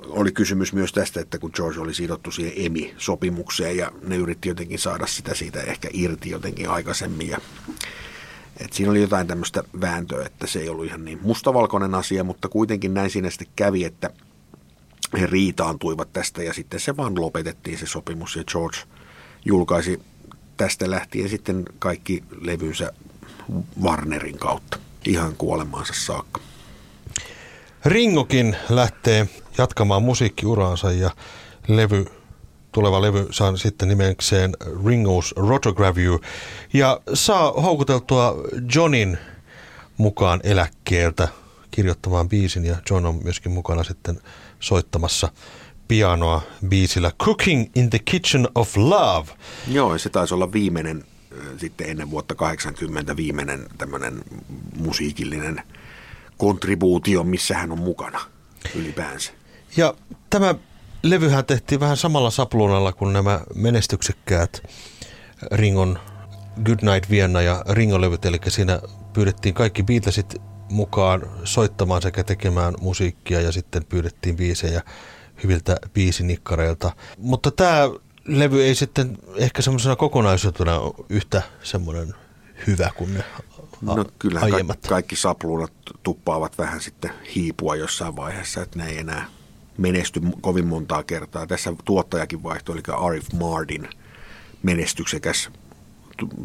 oli 0.07 0.33
kysymys 0.33 0.73
myös 0.73 0.93
tästä, 0.93 1.21
että 1.21 1.39
kun 1.39 1.51
George 1.55 1.81
oli 1.81 1.95
sidottu 1.95 2.31
siihen 2.31 2.53
EMI-sopimukseen 2.57 3.77
ja 3.77 3.93
ne 4.03 4.17
yritti 4.17 4.49
jotenkin 4.49 4.79
saada 4.79 5.07
sitä 5.07 5.35
siitä 5.35 5.61
ehkä 5.61 5.89
irti 5.93 6.31
jotenkin 6.31 6.71
aikaisemmin. 6.71 7.29
Ja 7.29 7.39
et 8.61 8.73
siinä 8.73 8.91
oli 8.91 9.01
jotain 9.01 9.27
tämmöistä 9.27 9.65
vääntöä, 9.81 10.27
että 10.27 10.47
se 10.47 10.61
ei 10.61 10.69
ollut 10.69 10.87
ihan 10.87 11.05
niin 11.05 11.19
mustavalkoinen 11.23 11.95
asia, 11.95 12.25
mutta 12.25 12.49
kuitenkin 12.49 12.95
näin 12.95 13.11
siinä 13.11 13.31
sitten 13.31 13.49
kävi, 13.57 13.85
että 13.85 14.11
he 15.21 15.27
riitaantuivat 15.27 16.13
tästä 16.13 16.43
ja 16.43 16.53
sitten 16.53 16.81
se 16.81 16.97
vaan 16.97 17.21
lopetettiin 17.21 17.79
se 17.79 17.87
sopimus 17.87 18.37
ja 18.37 18.45
George 18.45 18.79
julkaisi 19.45 20.03
tästä 20.57 20.91
lähtien 20.91 21.29
sitten 21.29 21.65
kaikki 21.79 22.23
levynsä 22.41 22.93
Warnerin 23.83 24.39
kautta 24.39 24.79
ihan 25.07 25.35
kuolemaansa 25.39 25.93
saakka. 25.97 26.41
Ringokin 27.85 28.57
lähtee 28.69 29.29
jatkamaan 29.59 30.03
musiikkiuraansa 30.03 30.93
ja 30.93 31.11
levy, 31.69 32.07
tuleva 32.73 33.03
levy 33.03 33.27
saa 33.31 33.57
sitten 33.57 33.89
nimekseen 33.89 34.57
Ringo's 34.65 35.33
Rotogravure 35.37 36.19
ja 36.73 37.01
saa 37.15 37.53
houkuteltua 37.53 38.35
Johnin 38.75 39.19
mukaan 39.97 40.41
eläkkeeltä 40.45 41.29
kirjoittamaan 41.71 42.29
biisin 42.29 42.65
ja 42.65 42.77
John 42.91 43.07
on 43.07 43.21
myöskin 43.23 43.53
mukana 43.53 43.85
sitten 43.85 44.21
soittamassa 44.61 45.29
pianoa 45.89 46.43
biisillä 46.69 47.13
Cooking 47.23 47.71
in 47.75 47.91
the 47.91 47.99
Kitchen 47.99 48.49
of 48.55 48.77
Love. 48.77 49.31
Joo, 49.69 49.99
se 49.99 50.09
taisi 50.09 50.35
olla 50.35 50.53
viimeinen 50.53 51.05
sitten 51.57 51.91
ennen 51.91 52.11
vuotta 52.11 52.35
80 52.35 53.17
viimeinen 53.17 53.67
tämmöinen 53.79 54.23
musiikillinen 54.77 55.63
kontribuutio, 56.39 57.25
missä 57.25 57.55
hän 57.55 57.73
on 57.73 57.79
mukana 57.79 58.21
ylipäänsä. 58.75 59.33
Ja 59.77 59.95
tämä 60.31 60.55
levyhän 61.03 61.45
tehtiin 61.45 61.81
vähän 61.81 61.97
samalla 61.97 62.31
sapluunalla 62.31 62.93
kuin 62.93 63.13
nämä 63.13 63.41
menestyksekkäät 63.55 64.63
Ringon 65.53 65.99
Good 66.65 66.79
Night 66.83 67.11
Vienna 67.11 67.43
ja 67.43 67.65
Ringo-levyt, 67.69 68.25
eli 68.25 68.39
siinä 68.49 68.81
pyydettiin 69.13 69.55
kaikki 69.55 69.83
Beatlesit 69.83 70.37
mukaan 70.71 71.23
soittamaan 71.45 72.03
sekä 72.03 72.25
tekemään 72.25 72.75
musiikkia 72.81 73.41
ja 73.41 73.53
sitten 73.53 73.85
pyydettiin 73.85 74.37
biisejä 74.37 74.83
hyviltä 75.43 75.77
biisinikkareilta. 75.95 76.93
Mutta 77.19 77.51
tämä 77.51 77.91
levy 78.25 78.63
ei 78.63 78.75
sitten 78.75 79.19
ehkä 79.37 79.63
semmoisena 79.63 79.97
kokonaisuutena 79.97 80.79
ole 80.79 80.95
yhtä 81.09 81.43
semmoinen 81.63 82.15
hyvä 82.67 82.91
kuin 82.97 83.15
ne 83.15 83.25
No 83.83 84.05
kyllähän 84.19 84.53
aiemmat. 84.55 84.77
kaikki, 84.77 84.89
kaikki 84.89 85.17
sapluunat 85.17 85.73
tuppaavat 86.03 86.59
vähän 86.59 86.81
sitten 86.81 87.11
hiipua 87.35 87.77
jossain 87.77 88.17
vaiheessa, 88.17 88.63
että 88.63 88.79
ne 88.79 88.89
ei 88.89 88.99
enää 88.99 89.27
menesty 89.79 90.21
kovin 90.41 90.67
montaa 90.67 91.03
kertaa. 91.03 91.47
Tässä 91.47 91.73
tuottajakin 91.85 92.43
vaihtoi, 92.43 92.75
eli 92.75 92.83
Arif 93.07 93.33
Mardin 93.33 93.89
menestyksekäs 94.63 95.51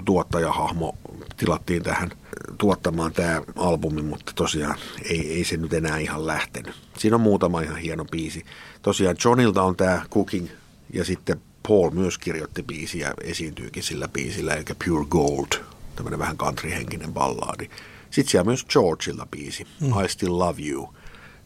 tuottajahahmo 0.06 0.98
tilattiin 1.38 1.84
tähän 1.84 2.10
tuottamaan 2.58 3.14
tämä 3.14 3.42
albumi, 3.56 4.02
mutta 4.02 4.32
tosiaan 4.36 4.78
ei, 5.10 5.34
ei 5.34 5.44
se 5.44 5.58
nyt 5.58 5.74
enää 5.74 5.98
ihan 5.98 6.28
lähtenyt. 6.28 6.76
Siinä 6.98 7.16
on 7.16 7.22
muutama 7.22 7.62
ihan 7.62 7.78
hieno 7.78 8.06
biisi. 8.06 8.46
Tosiaan 8.82 9.16
Johnilta 9.26 9.64
on 9.64 9.76
tämä 9.76 10.02
Cooking 10.14 10.48
ja 10.94 11.06
sitten 11.06 11.42
Paul 11.68 11.90
myös 11.90 12.18
kirjoitti 12.18 12.64
biisiä, 12.64 13.14
esiintyykin 13.24 13.84
sillä 13.84 14.08
biisillä, 14.08 14.54
eli 14.54 14.64
Pure 14.86 15.06
Gold, 15.10 15.64
tämmöinen 15.96 16.20
vähän 16.20 16.38
country-henkinen 16.38 17.14
ballaadi. 17.14 17.70
Sitten 18.12 18.32
siellä 18.32 18.46
myös 18.46 18.66
Georgeilla 18.66 19.28
biisi, 19.32 19.68
mm. 19.82 20.04
I 20.06 20.10
Still 20.10 20.40
Love 20.40 20.62
You, 20.62 20.94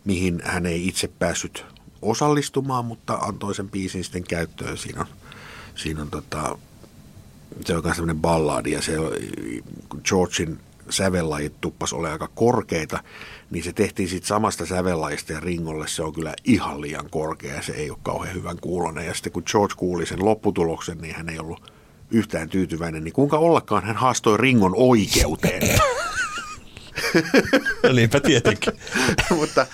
mihin 0.05 0.41
hän 0.43 0.65
ei 0.65 0.87
itse 0.87 1.07
päässyt 1.07 1.65
osallistumaan, 2.01 2.85
mutta 2.85 3.13
antoi 3.13 3.55
sen 3.55 3.69
biisin 3.69 4.03
sitten 4.03 4.23
käyttöön. 4.23 4.77
Siinä 4.77 5.01
on, 5.01 5.07
siinä 5.75 6.01
on 6.01 6.09
tota, 6.09 6.57
se 7.65 7.77
on 7.77 7.83
myös 7.83 7.95
sellainen 7.95 8.21
balladi 8.21 8.71
ja 8.71 8.81
se 8.81 8.93
Georgein 10.03 10.59
sävellajit 10.89 11.61
tuppas 11.61 11.93
ole 11.93 12.11
aika 12.11 12.27
korkeita, 12.35 13.03
niin 13.51 13.63
se 13.63 13.73
tehtiin 13.73 14.09
sitten 14.09 14.27
samasta 14.27 14.65
sävellajista 14.65 15.33
ja 15.33 15.39
Ringolle 15.39 15.87
se 15.87 16.03
on 16.03 16.13
kyllä 16.13 16.33
ihan 16.43 16.81
liian 16.81 17.09
korkea 17.09 17.55
ja 17.55 17.61
se 17.61 17.73
ei 17.73 17.89
ole 17.89 17.97
kauhean 18.03 18.35
hyvän 18.35 18.57
kuulonen. 18.61 19.05
Ja 19.05 19.13
sitten 19.13 19.33
kun 19.33 19.43
George 19.51 19.73
kuuli 19.77 20.05
sen 20.05 20.25
lopputuloksen, 20.25 20.97
niin 20.97 21.15
hän 21.15 21.29
ei 21.29 21.39
ollut 21.39 21.71
yhtään 22.11 22.49
tyytyväinen, 22.49 23.03
niin 23.03 23.13
kuinka 23.13 23.37
ollakaan 23.37 23.83
hän 23.83 23.95
haastoi 23.95 24.37
Ringon 24.37 24.73
oikeuteen. 24.75 25.79
No 27.83 27.91
niinpä 27.91 28.19
tietenkin. 28.19 28.73
Mutta 29.39 29.67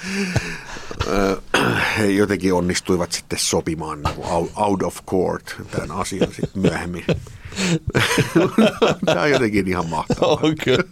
he 1.97 2.05
jotenkin 2.05 2.53
onnistuivat 2.53 3.11
sitten 3.11 3.39
sopimaan 3.39 4.03
niin 4.03 4.49
out 4.55 4.83
of 4.83 5.05
court 5.05 5.55
tämän 5.71 5.91
asian 5.91 6.27
sitten 6.33 6.61
myöhemmin. 6.61 7.05
Tämä 9.05 9.21
on 9.21 9.31
jotenkin 9.31 9.67
ihan 9.67 9.89
mahtavaa. 9.89 10.39
On 10.43 10.55
kyllä. 10.63 10.83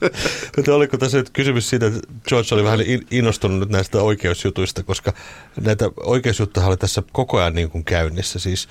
Mutta 0.57 0.75
oliko 0.75 0.97
tässä 0.97 1.17
nyt 1.17 1.29
kysymys 1.29 1.69
siitä, 1.69 1.85
että 1.85 1.99
George 2.27 2.55
oli 2.55 2.63
vähän 2.63 2.79
innostunut 3.11 3.59
nyt 3.59 3.69
näistä 3.69 4.01
oikeusjutuista, 4.01 4.83
koska 4.83 5.13
näitä 5.61 5.89
oikeusjuttuja 5.97 6.67
oli 6.67 6.77
tässä 6.77 7.03
koko 7.11 7.37
ajan 7.37 7.55
niin 7.55 7.69
kuin 7.69 7.83
käynnissä. 7.83 8.39
Siis 8.39 8.67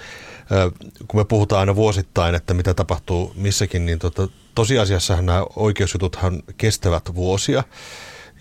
kun 1.09 1.21
me 1.21 1.25
puhutaan 1.25 1.61
aina 1.61 1.77
vuosittain, 1.77 2.35
että 2.35 2.55
mitä 2.55 2.75
tapahtuu 2.75 3.33
missäkin, 3.37 3.87
niin 3.87 3.99
tota, 3.99 4.29
tosiasiassahan 4.55 5.27
nämä 5.27 5.45
oikeusjututhan 5.57 6.43
kestävät 6.57 7.15
vuosia. 7.15 7.65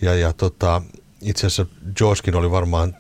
Ja, 0.02 0.16
ja 0.16 0.34
tota, 0.34 0.82
itse 1.24 1.48
asiassa 1.48 1.66
Georgekin 1.96 2.36
oli 2.36 2.52
varmaan 2.52 2.96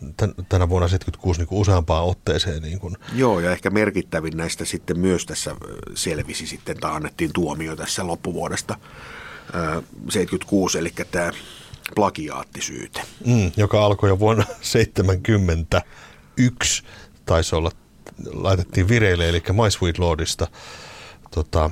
tänä 0.49 0.69
vuonna 0.69 0.87
76 0.87 1.39
niin 1.39 1.47
kuin 1.47 1.59
useampaan 1.59 2.05
otteeseen. 2.05 2.61
Niin 2.61 2.79
kuin. 2.79 2.95
Joo, 3.15 3.39
ja 3.39 3.51
ehkä 3.51 3.69
merkittävin 3.69 4.37
näistä 4.37 4.65
sitten 4.65 4.99
myös 4.99 5.25
tässä 5.25 5.55
selvisi 5.95 6.47
sitten, 6.47 6.77
tai 6.77 6.91
annettiin 6.91 7.33
tuomio 7.33 7.75
tässä 7.75 8.07
loppuvuodesta 8.07 8.75
76, 10.09 10.77
eli 10.77 10.93
tämä 11.11 11.31
plagiaattisyyte. 11.95 13.01
Mm, 13.25 13.51
joka 13.57 13.85
alkoi 13.85 14.09
jo 14.09 14.19
vuonna 14.19 14.45
71, 14.61 16.83
taisi 17.25 17.55
olla, 17.55 17.71
laitettiin 18.33 18.87
vireille, 18.87 19.29
eli 19.29 19.43
My 19.51 19.71
Sweet 19.71 19.99
Lordista 19.99 20.47
tota, 21.31 21.69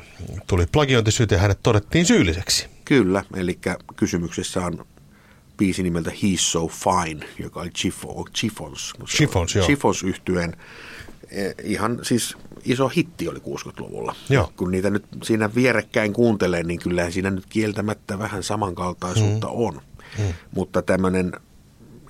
tuli 0.47 0.65
plagiointisyyte 0.71 1.35
ja 1.35 1.41
hänet 1.41 1.59
todettiin 1.63 2.05
syylliseksi. 2.05 2.67
Kyllä, 2.85 3.23
eli 3.35 3.59
kysymyksessä 3.95 4.65
on 4.65 4.85
biisi 5.61 5.83
nimeltä 5.83 6.11
He's 6.11 6.39
So 6.39 6.67
Fine, 6.67 7.25
joka 7.39 7.59
oli 7.59 7.69
Chiffons. 8.35 8.93
Chiffons, 9.07 9.55
joo. 9.55 9.65
Chiffons 9.65 10.03
yhtyen 10.03 10.57
e, 11.29 11.51
ihan 11.63 11.99
siis 12.01 12.37
iso 12.65 12.87
hitti 12.87 13.27
oli 13.27 13.39
60-luvulla. 13.39 14.15
Joo. 14.29 14.53
Kun 14.57 14.71
niitä 14.71 14.89
nyt 14.89 15.05
siinä 15.23 15.55
vierekkäin 15.55 16.13
kuuntelee, 16.13 16.63
niin 16.63 16.79
kyllähän 16.79 17.11
siinä 17.11 17.29
nyt 17.29 17.45
kieltämättä 17.49 18.19
vähän 18.19 18.43
samankaltaisuutta 18.43 19.47
mm. 19.47 19.53
on. 19.53 19.81
Mm. 20.17 20.33
Mutta 20.55 20.81
tämmöinen, 20.81 21.31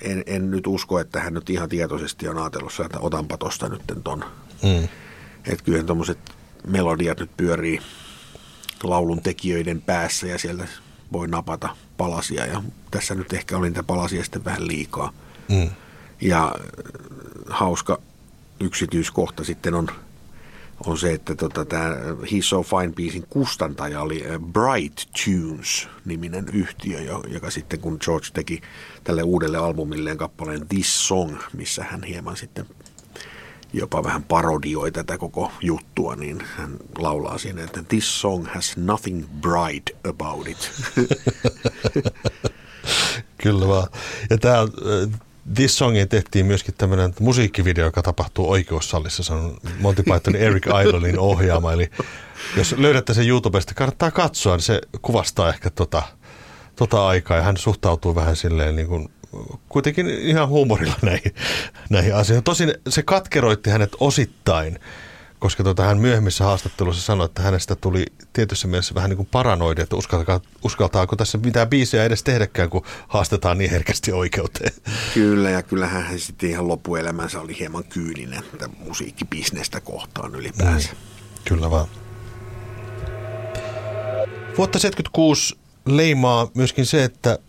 en, 0.02 0.24
en 0.26 0.52
nyt 0.52 0.68
usko, 0.68 1.00
että 1.00 1.20
hän 1.20 1.34
nyt 1.34 1.50
ihan 1.50 1.70
tietoisesti 1.70 2.28
on 2.28 2.38
ajatellut 2.38 2.74
että 2.86 3.00
otanpa 3.00 3.38
tosta 3.38 3.70
nyt 3.70 3.82
ton. 4.04 4.26
Mm. 4.64 4.84
Että 5.46 5.64
kyllähän 5.64 5.86
tuommoiset 5.86 6.20
melodiat 6.68 7.20
nyt 7.20 7.38
pyörii 7.38 7.80
laulun 8.84 9.22
tekijöiden 9.22 9.82
päässä 9.82 10.28
ja 10.28 10.38
siellä 10.38 10.68
voi 11.12 11.28
napata 11.28 11.76
palasia 11.98 12.46
ja 12.46 12.64
tässä 12.92 13.16
nyt 13.16 13.34
ehkä 13.34 13.58
oli 13.58 13.70
niitä 13.70 13.84
palasia 13.84 14.24
sitten 14.24 14.46
vähän 14.46 14.68
liikaa. 14.68 15.14
Mm. 15.50 15.70
Ja 16.22 16.46
äh, 16.46 16.62
hauska 17.50 18.00
yksityiskohta 18.60 19.44
sitten 19.44 19.74
on, 19.74 19.88
on 20.86 20.98
se, 20.98 21.14
että 21.14 21.36
tota, 21.36 21.66
tämä 21.66 21.96
He's 22.22 22.42
So 22.42 22.64
Fine 22.64 22.94
biisin 22.94 23.26
kustantaja 23.30 24.02
oli 24.02 24.26
äh, 24.26 24.40
Bright 24.40 24.98
Tunes-niminen 25.26 26.46
yhtiö, 26.54 27.00
joka 27.28 27.52
sitten 27.52 27.80
kun 27.80 27.98
George 28.02 28.28
teki 28.34 28.62
tälle 29.04 29.24
uudelle 29.24 29.58
albumilleen 29.58 30.18
kappaleen 30.18 30.68
This 30.68 31.08
Song, 31.08 31.38
missä 31.54 31.84
hän 31.84 32.04
hieman 32.04 32.38
sitten 32.38 32.66
jopa 33.74 34.04
vähän 34.04 34.24
parodioi 34.24 34.92
tätä 34.92 35.18
koko 35.18 35.52
juttua, 35.62 36.16
niin 36.16 36.42
hän 36.58 36.78
laulaa 36.98 37.38
siinä, 37.38 37.64
että 37.64 37.84
this 37.84 38.22
song 38.22 38.48
has 38.48 38.78
nothing 38.78 39.26
bright 39.42 39.90
about 40.10 40.48
it. 40.48 40.72
Kyllä 43.44 43.68
vaan. 43.68 43.88
Ja 44.30 44.38
tämä 44.38 44.60
äh, 44.60 45.20
This 45.54 45.78
Songin 45.78 46.10
tehtiin 46.10 46.46
myöskin 46.46 46.74
tämmöinen 46.78 47.14
musiikkivideo, 47.20 47.86
joka 47.86 48.02
tapahtuu 48.02 48.52
oikeussallissa. 48.52 49.24
Se 49.24 49.34
on 49.34 49.58
Monty 49.80 50.04
Pythonin 50.04 50.42
Eric 50.42 50.66
Idlein 50.68 51.20
ohjaama. 51.20 51.74
Eli 51.74 51.90
jos 52.58 52.76
löydätte 52.78 53.14
sen 53.14 53.28
YouTubesta, 53.28 53.74
kannattaa 53.74 54.12
katsoa, 54.12 54.56
niin 54.56 54.64
se 54.64 54.82
kuvastaa 55.02 55.50
ehkä 55.50 55.70
tota, 55.70 56.04
tota 56.76 57.08
aikaa. 57.08 57.38
Ja 57.38 57.44
hän 57.44 57.58
suhtautuu 57.58 58.16
vähän 58.16 58.36
silleen 58.36 58.76
niin 58.76 58.88
kuin 58.88 59.10
kuitenkin 59.70 60.10
ihan 60.10 60.48
huumorilla 60.48 60.96
näihin, 61.02 61.36
näihin 61.90 62.16
asioihin. 62.16 62.44
Tosin 62.44 62.74
se 62.90 63.04
katkeroitti 63.04 63.70
hänet 63.70 63.96
osittain, 64.00 64.80
koska 65.40 65.64
tota, 65.64 65.84
hän 65.84 65.98
myöhemmissä 65.98 66.44
haastattelussa 66.44 67.02
sanoi, 67.02 67.26
että 67.26 67.42
hänestä 67.42 67.76
tuli 67.76 68.06
tietyssä 68.34 68.68
mielessä 68.68 68.96
vähän 68.96 69.10
niin 69.10 69.18
kuin 69.18 69.30
paranoidi, 69.32 69.82
että 69.82 69.96
uskaltaako, 69.96 70.46
uskaltaako 70.64 71.16
tässä 71.16 71.38
mitään 71.38 71.70
biisejä 71.70 72.04
edes 72.04 72.24
tehdäkään, 72.24 72.70
kun 72.70 72.86
haastetaan 73.08 73.58
niin 73.58 73.72
herkästi 73.72 74.12
oikeuteen. 74.12 74.74
Kyllä, 75.14 75.50
ja 75.50 75.64
kyllähän 75.64 76.04
hän 76.04 76.20
sitten 76.20 76.50
ihan 76.50 76.68
loppuelämänsä 76.68 77.42
oli 77.42 77.60
hieman 77.60 77.84
kyyninen 77.84 78.44
että 78.54 78.70
musiikkibisnestä 78.88 79.82
kohtaan 79.82 80.36
ylipäänsä. 80.36 80.90
Mm, 80.92 80.98
kyllä 81.46 81.72
vaan. 81.72 81.88
Vuotta 84.58 84.80
76 84.80 85.56
leimaa 85.86 86.52
myöskin 86.56 86.86
se, 86.86 87.04
että 87.04 87.40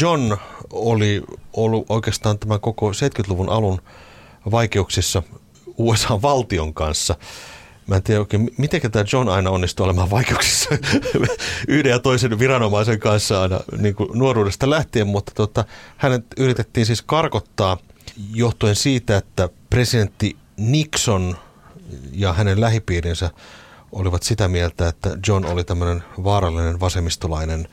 John 0.00 0.36
oli 0.72 1.22
ollut 1.52 1.86
oikeastaan 1.88 2.38
tämän 2.38 2.60
koko 2.60 2.90
70-luvun 2.90 3.48
alun 3.48 3.82
vaikeuksissa 4.50 5.22
USA-valtion 5.78 6.74
kanssa. 6.74 7.14
Mä 7.86 7.96
en 7.96 8.02
tiedä 8.02 8.20
oikein, 8.20 8.50
miten 8.58 8.90
tämä 8.90 9.04
John 9.12 9.28
aina 9.28 9.50
onnistui 9.50 9.84
olemaan 9.84 10.10
vaikeuksissa 10.10 10.70
yhden 11.68 11.90
ja 11.90 11.98
toisen 11.98 12.38
viranomaisen 12.38 13.00
kanssa 13.00 13.42
aina 13.42 13.60
niin 13.78 13.94
kuin 13.94 14.10
nuoruudesta 14.18 14.70
lähtien, 14.70 15.06
mutta 15.06 15.32
tota, 15.34 15.64
hänet 15.96 16.24
yritettiin 16.36 16.86
siis 16.86 17.02
karkottaa 17.02 17.78
johtuen 18.34 18.76
siitä, 18.76 19.16
että 19.16 19.48
presidentti 19.70 20.36
Nixon 20.56 21.36
ja 22.12 22.32
hänen 22.32 22.60
lähipiirinsä 22.60 23.30
olivat 23.92 24.22
sitä 24.22 24.48
mieltä, 24.48 24.88
että 24.88 25.18
John 25.28 25.44
oli 25.44 25.64
tämmöinen 25.64 26.02
vaarallinen 26.24 26.80
vasemmistolainen 26.80 27.68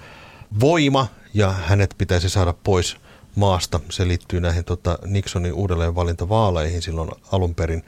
voima 0.59 1.07
ja 1.37 1.51
hänet 1.51 1.95
pitäisi 1.97 2.29
saada 2.29 2.53
pois 2.63 2.97
maasta. 3.35 3.79
Se 3.89 4.07
liittyy 4.07 4.41
näihin 4.41 4.65
tota, 4.65 4.99
Nixonin 5.05 5.53
uudelleenvalintavaaleihin 5.53 6.81
silloin 6.81 7.11
alun 7.31 7.55
perin. 7.55 7.83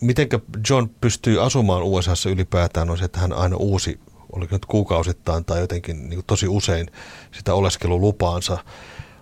Mitenkä 0.00 0.40
John 0.70 0.88
pystyy 1.00 1.42
asumaan 1.42 1.82
USAssa 1.82 2.30
ylipäätään 2.30 2.90
on 2.90 2.98
se, 2.98 3.04
että 3.04 3.18
hän 3.18 3.32
aina 3.32 3.56
uusi, 3.56 4.00
oliko 4.32 4.54
nyt 4.54 4.66
kuukausittain 4.66 5.44
tai 5.44 5.60
jotenkin 5.60 6.08
niin 6.08 6.22
tosi 6.26 6.48
usein 6.48 6.90
sitä 7.32 7.54
oleskelulupaansa. 7.54 8.58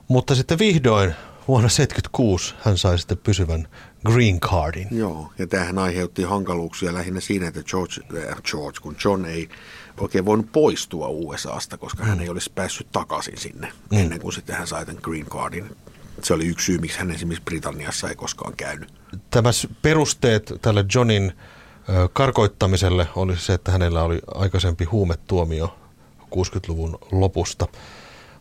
Mutta 0.09 0.35
sitten 0.35 0.59
vihdoin 0.59 1.15
vuonna 1.49 1.69
1976 1.69 2.55
hän 2.59 2.79
sai 2.79 2.99
sitten 2.99 3.19
pysyvän 3.19 3.69
green 4.07 4.41
cardin. 4.41 4.89
Joo, 4.91 5.33
ja 5.39 5.47
tämähän 5.47 5.79
aiheutti 5.79 6.23
hankaluuksia 6.23 6.95
lähinnä 6.95 7.21
siinä, 7.21 7.49
että 7.49 7.63
George, 7.63 7.95
äh, 8.31 8.43
George 8.51 8.79
kun 8.83 8.97
John 9.05 9.25
ei 9.25 9.49
oikein 10.01 10.25
voinut 10.25 10.53
poistua 10.53 11.09
USAsta, 11.09 11.79
koska 11.79 12.03
mm. 12.03 12.09
hän 12.09 12.21
ei 12.21 12.29
olisi 12.29 12.53
päässyt 12.55 12.87
takaisin 12.93 13.39
sinne 13.39 13.73
mm. 13.91 13.99
ennen 13.99 14.21
kuin 14.21 14.33
sitten 14.33 14.57
hän 14.57 14.67
sai 14.67 14.87
tämän 14.87 15.03
green 15.03 15.27
cardin. 15.27 15.77
Se 16.23 16.35
oli 16.35 16.47
yksi 16.47 16.67
syy, 16.67 16.79
miksi 16.79 16.99
hän 16.99 17.11
esimerkiksi 17.11 17.45
Britanniassa 17.45 18.09
ei 18.09 18.17
koskaan 18.17 18.57
käynyt. 18.57 18.93
Tämä 19.31 19.51
perusteet 19.83 20.53
tälle 20.63 20.85
Johnin 20.95 21.33
karkoittamiselle 22.13 23.09
oli 23.17 23.37
se, 23.37 23.53
että 23.53 23.73
hänellä 23.73 24.03
oli 24.03 24.21
aikaisempi 24.35 24.85
huumetuomio 24.85 25.79
60-luvun 26.21 26.99
lopusta. 27.13 27.69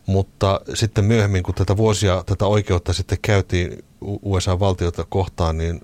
Mutta 0.06 0.60
sitten 0.74 1.04
myöhemmin, 1.04 1.42
kun 1.42 1.54
tätä 1.54 1.76
vuosia 1.76 2.22
tätä 2.26 2.46
oikeutta 2.46 2.92
sitten 2.92 3.18
käytiin 3.22 3.84
USA-valtiota 4.00 5.04
kohtaan, 5.08 5.58
niin 5.58 5.80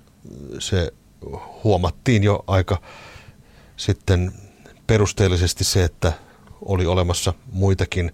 se 0.59 0.91
huomattiin 1.63 2.23
jo 2.23 2.43
aika 2.47 2.81
sitten 3.77 4.31
perusteellisesti 4.91 5.63
se, 5.63 5.83
että 5.83 6.13
oli 6.65 6.85
olemassa 6.85 7.33
muitakin 7.51 8.11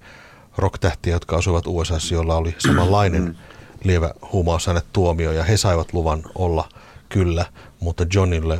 rocktähtiä, 0.57 1.13
jotka 1.13 1.37
asuivat 1.37 1.67
USA, 1.67 1.97
joilla 2.11 2.35
oli 2.35 2.55
samanlainen 2.57 3.21
mm. 3.21 3.35
lievä 3.83 4.11
tuomio 4.93 5.31
ja 5.31 5.43
he 5.43 5.57
saivat 5.57 5.93
luvan 5.93 6.23
olla 6.35 6.69
kyllä, 7.09 7.45
mutta 7.79 8.05
Johnille 8.13 8.59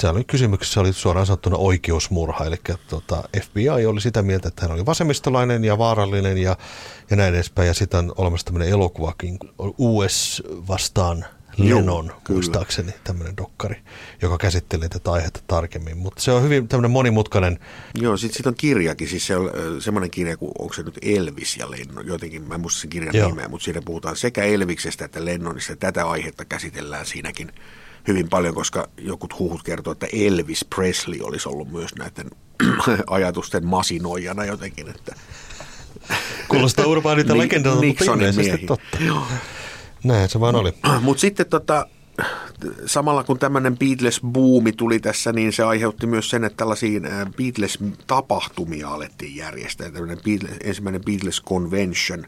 se 0.00 0.08
oli 0.08 0.24
kysymyksessä 0.24 0.80
oli 0.80 0.92
suoraan 0.92 1.26
sanottuna 1.26 1.56
oikeusmurha, 1.56 2.44
eli 2.44 2.56
tota, 2.88 3.28
FBI 3.42 3.86
oli 3.86 4.00
sitä 4.00 4.22
mieltä, 4.22 4.48
että 4.48 4.62
hän 4.62 4.72
oli 4.72 4.86
vasemmistolainen 4.86 5.64
ja 5.64 5.78
vaarallinen 5.78 6.38
ja, 6.38 6.56
ja 7.10 7.16
näin 7.16 7.34
edespäin, 7.34 7.66
ja 7.68 7.74
sitten 7.74 7.98
on 7.98 8.12
olemassa 8.16 8.44
tämmöinen 8.44 8.68
elokuvakin, 8.68 9.38
US 9.78 10.42
vastaan 10.68 11.24
Lennon, 11.58 12.06
Joo, 12.06 12.20
muistaakseni, 12.28 12.92
tämmöinen 13.04 13.36
dokkari, 13.36 13.82
joka 14.22 14.38
käsittelee 14.38 14.88
tätä 14.88 15.12
aihetta 15.12 15.40
tarkemmin. 15.46 15.96
Mutta 15.96 16.22
se 16.22 16.32
on 16.32 16.42
hyvin 16.42 16.68
tämmöinen 16.68 16.90
monimutkainen. 16.90 17.58
Joo, 17.94 18.16
sitten 18.16 18.36
sit 18.36 18.46
on 18.46 18.54
kirjakin, 18.54 19.08
siis 19.08 19.26
se 19.26 19.36
on 19.36 19.50
semmoinen 19.78 20.10
kirja, 20.10 20.36
kuin 20.36 20.52
onko 20.58 20.74
se 20.74 20.82
nyt 20.82 20.98
Elvis 21.02 21.56
ja 21.56 21.70
Lennon, 21.70 22.06
jotenkin, 22.06 22.48
mä 22.48 22.54
en 22.54 22.60
muista 22.60 22.80
sen 22.80 22.90
kirjan 22.90 23.16
Joo. 23.16 23.28
nimeä, 23.28 23.48
mutta 23.48 23.64
siinä 23.64 23.82
puhutaan 23.84 24.16
sekä 24.16 24.44
Elviksestä 24.44 25.04
että 25.04 25.24
Lennonista, 25.24 25.76
tätä 25.76 26.06
aihetta 26.06 26.44
käsitellään 26.44 27.06
siinäkin 27.06 27.52
hyvin 28.08 28.28
paljon, 28.28 28.54
koska 28.54 28.88
jokut 28.98 29.38
huhut 29.38 29.62
kertoo, 29.62 29.92
että 29.92 30.06
Elvis 30.12 30.64
Presley 30.74 31.20
olisi 31.22 31.48
ollut 31.48 31.72
myös 31.72 31.94
näiden 31.94 32.30
ajatusten 33.06 33.66
masinoijana 33.66 34.44
jotenkin, 34.44 34.88
että 34.88 35.14
Kuulostaa 36.48 36.86
urbaanilta 36.86 37.38
legendalta, 37.38 37.86
mutta 37.86 38.04
ilmeisesti 38.04 38.66
totta. 38.66 38.98
Joo. 39.00 39.22
Näin 40.04 40.28
se 40.28 40.40
vaan 40.40 40.54
oli. 40.54 40.72
Mutta 41.00 41.20
sitten 41.20 41.46
tota, 41.46 41.86
samalla 42.86 43.24
kun 43.24 43.38
tämmöinen 43.38 43.78
Beatles-buumi 43.78 44.72
tuli 44.76 45.00
tässä, 45.00 45.32
niin 45.32 45.52
se 45.52 45.62
aiheutti 45.62 46.06
myös 46.06 46.30
sen, 46.30 46.44
että 46.44 46.56
tällaisia 46.56 47.00
Beatles-tapahtumia 47.36 48.88
alettiin 48.88 49.36
järjestää. 49.36 49.90
Tämmöinen 49.90 50.18
Beatles, 50.24 50.56
ensimmäinen 50.64 51.04
Beatles 51.04 51.42
Convention 51.42 52.26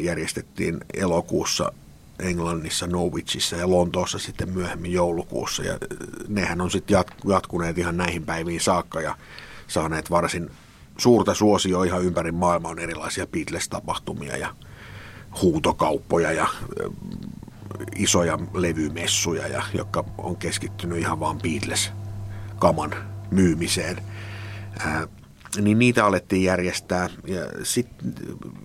järjestettiin 0.00 0.80
elokuussa 0.94 1.72
Englannissa, 2.18 2.86
Norwichissa 2.86 3.56
ja 3.56 3.70
Lontoossa 3.70 4.18
sitten 4.18 4.50
myöhemmin 4.50 4.92
joulukuussa. 4.92 5.62
Ja 5.62 5.78
nehän 6.28 6.60
on 6.60 6.70
sitten 6.70 7.04
jatkuneet 7.28 7.78
ihan 7.78 7.96
näihin 7.96 8.26
päiviin 8.26 8.60
saakka 8.60 9.00
ja 9.00 9.16
saaneet 9.68 10.10
varsin 10.10 10.50
suurta 10.98 11.34
suosioa 11.34 11.84
ihan 11.84 12.04
ympäri 12.04 12.32
maailmaa 12.32 12.70
on 12.70 12.78
erilaisia 12.78 13.26
Beatles-tapahtumia 13.26 14.36
ja 14.36 14.54
huutokauppoja 15.42 16.32
ja 16.32 16.46
isoja 17.96 18.38
levymessuja, 18.54 19.48
ja, 19.48 19.62
jotka 19.74 20.04
on 20.18 20.36
keskittynyt 20.36 20.98
ihan 20.98 21.20
vaan 21.20 21.38
Beatles-kaman 21.38 22.94
myymiseen. 23.30 24.02
Ää, 24.78 25.06
niin 25.60 25.78
niitä 25.78 26.06
alettiin 26.06 26.42
järjestää. 26.42 27.10
Ja 27.26 27.40
sitten 27.62 28.14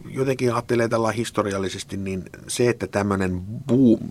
jotenkin 0.10 0.54
ajattelee 0.54 0.88
tällä 0.88 1.12
historiallisesti, 1.12 1.98
niin 1.98 2.24
se, 2.48 2.70
että 2.70 2.88
tämmöinen 2.88 3.42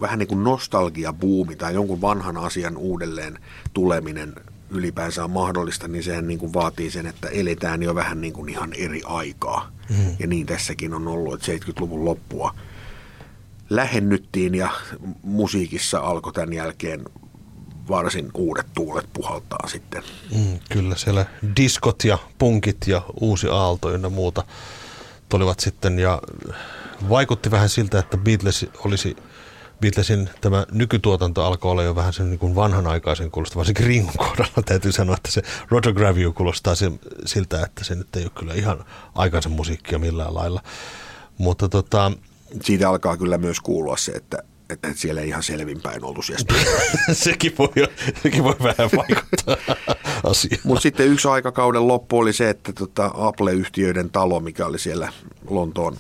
vähän 0.01 0.19
niin 0.19 0.29
kuin 0.29 0.45
nostalgiabuumi 0.45 1.57
tai 1.57 1.75
jonkun 1.75 2.01
vanhan 2.01 2.37
asian 2.37 2.77
uudelleen 2.77 3.39
tuleminen 3.75 4.35
ylipäänsä 4.71 5.25
on 5.25 5.31
mahdollista, 5.31 5.89
niin 5.89 6.03
sehän 6.03 6.27
niin 6.27 6.39
kuin 6.39 6.55
vaatii 6.55 6.91
sen, 6.91 7.07
että 7.07 7.29
eletään 7.29 7.83
jo 7.83 7.95
vähän 7.95 8.21
niin 8.21 8.33
kuin 8.33 8.49
ihan 8.49 8.73
eri 8.73 9.03
aikaa. 9.05 9.73
Mm. 9.91 10.17
Ja 10.19 10.27
niin 10.27 10.47
tässäkin 10.47 10.95
on 10.95 11.09
ollut, 11.09 11.35
että 11.35 11.67
70-luvun 11.67 12.05
loppua 12.05 12.55
lähennyttiin 13.71 14.55
ja 14.55 14.71
musiikissa 15.23 16.01
alkoi 16.01 16.33
tämän 16.33 16.53
jälkeen 16.53 17.05
varsin 17.89 18.31
uudet 18.35 18.67
tuulet 18.75 19.09
puhaltaa 19.13 19.69
sitten. 19.69 20.03
Mm, 20.35 20.59
kyllä 20.73 20.97
siellä 20.97 21.27
diskot 21.57 22.05
ja 22.05 22.19
punkit 22.39 22.87
ja 22.87 23.03
uusi 23.21 23.49
aalto 23.51 23.93
ynnä 23.93 24.09
muuta 24.09 24.45
tulivat 25.29 25.61
sitten 25.61 25.99
ja 25.99 26.23
vaikutti 27.09 27.51
vähän 27.51 27.69
siltä, 27.69 27.99
että 27.99 28.17
Beatles 28.17 28.67
olisi 28.79 29.17
Beatlesin 29.81 30.31
tämä 30.41 30.67
nykytuotanto 30.73 31.45
alkoi 31.45 31.71
olla 31.71 31.83
jo 31.83 31.95
vähän 31.95 32.13
sen 32.13 32.31
niin 32.31 32.39
kuin 32.39 32.55
vanhanaikaisen 32.55 33.31
kuulosta, 33.31 33.57
varsinkin 33.57 33.87
Ringon 33.87 34.15
kohdalla 34.17 34.63
täytyy 34.67 34.93
sanoa, 34.93 35.17
että 35.17 35.31
se 35.31 35.43
Rotogravio 35.69 36.33
kuulostaa 36.33 36.75
siltä, 37.27 37.63
että 37.65 37.85
se 37.85 37.95
nyt 37.95 38.17
ei 38.17 38.23
ole 38.23 38.31
kyllä 38.31 38.55
ihan 38.55 38.85
aikansa 39.15 39.49
musiikkia 39.49 39.99
millään 39.99 40.35
lailla. 40.35 40.63
Mutta 41.39 41.69
tota, 41.69 42.13
Siitä 42.63 42.89
alkaa 42.89 43.17
kyllä 43.17 43.39
myös 43.39 43.61
kuulua 43.61 43.97
se, 43.97 44.13
että 44.13 44.43
että 44.71 44.89
siellä 44.95 45.21
ei 45.21 45.29
ihan 45.29 45.43
selvinpäin 45.43 46.05
oltu 46.05 46.23
siellä 46.23 46.45
sekin, 47.13 47.55
voi, 47.59 47.69
sekin 48.23 48.45
voi 48.45 48.57
vähän 48.63 48.91
vaikuttaa 48.97 49.77
asiaan. 50.31 50.61
Mutta 50.65 50.83
sitten 50.83 51.07
yksi 51.07 51.29
aikakauden 51.29 51.89
loppu 51.89 52.19
oli 52.19 52.33
se, 52.33 52.51
että 52.51 52.73
tota 52.73 53.11
Apple-yhtiöiden 53.15 54.11
talo, 54.11 54.41
mikä 54.41 54.67
oli 54.67 54.79
siellä 54.79 55.13
Lontoon 55.51 55.97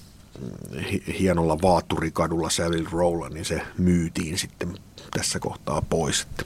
hienolla 1.19 1.63
Vaatturikadulla 1.63 2.51
Savile 2.51 2.89
Rowlla, 2.93 3.29
niin 3.29 3.45
se 3.45 3.63
myytiin 3.79 4.39
sitten 4.39 4.79
tässä 5.17 5.39
kohtaa 5.39 5.83
pois. 5.83 6.21
Että 6.21 6.45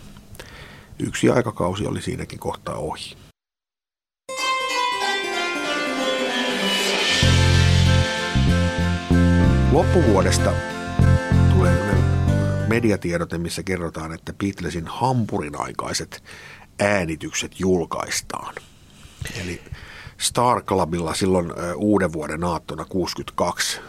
yksi 0.98 1.30
aikakausi 1.30 1.86
oli 1.86 2.02
siinäkin 2.02 2.38
kohtaa 2.38 2.74
ohi. 2.74 3.16
Loppuvuodesta 9.72 10.52
tulee 11.50 11.94
mediatiedote, 12.68 13.38
missä 13.38 13.62
kerrotaan, 13.62 14.12
että 14.12 14.32
Beatlesin 14.32 14.86
hampurin 14.86 15.60
aikaiset 15.60 16.24
äänitykset 16.80 17.60
julkaistaan. 17.60 18.54
Eli 19.40 19.60
Star 20.22 20.62
Clubilla 20.62 21.14
silloin 21.14 21.52
uuden 21.76 22.12
vuoden 22.12 22.44
aattona 22.44 22.84
62 22.84 23.80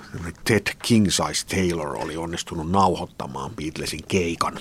Ted 0.43 0.67
King 0.82 1.08
Size 1.10 1.48
Taylor 1.48 1.96
oli 1.96 2.17
onnistunut 2.17 2.72
nauhoittamaan 2.72 3.52
Beatlesin 3.56 4.00
keikan. 4.08 4.60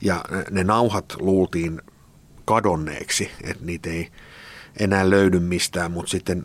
Ja 0.00 0.24
ne 0.50 0.64
nauhat 0.64 1.16
luultiin 1.18 1.82
kadonneeksi, 2.44 3.30
että 3.44 3.64
niitä 3.64 3.90
ei 3.90 4.08
enää 4.80 5.10
löydy 5.10 5.40
mistään, 5.40 5.90
mutta 5.90 6.10
sitten 6.10 6.44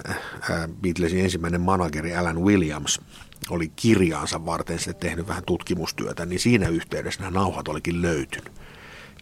Beatlesin 0.81 1.23
ensimmäinen 1.23 1.61
manageri 1.61 2.15
Alan 2.15 2.43
Williams 2.43 3.01
oli 3.49 3.71
kirjaansa 3.75 4.45
varten 4.45 4.79
sitten 4.79 4.95
tehnyt 4.95 5.27
vähän 5.27 5.43
tutkimustyötä, 5.45 6.25
niin 6.25 6.39
siinä 6.39 6.67
yhteydessä 6.67 7.19
nämä 7.19 7.31
nauhat 7.31 7.67
olikin 7.67 8.01
löytynyt. 8.01 8.51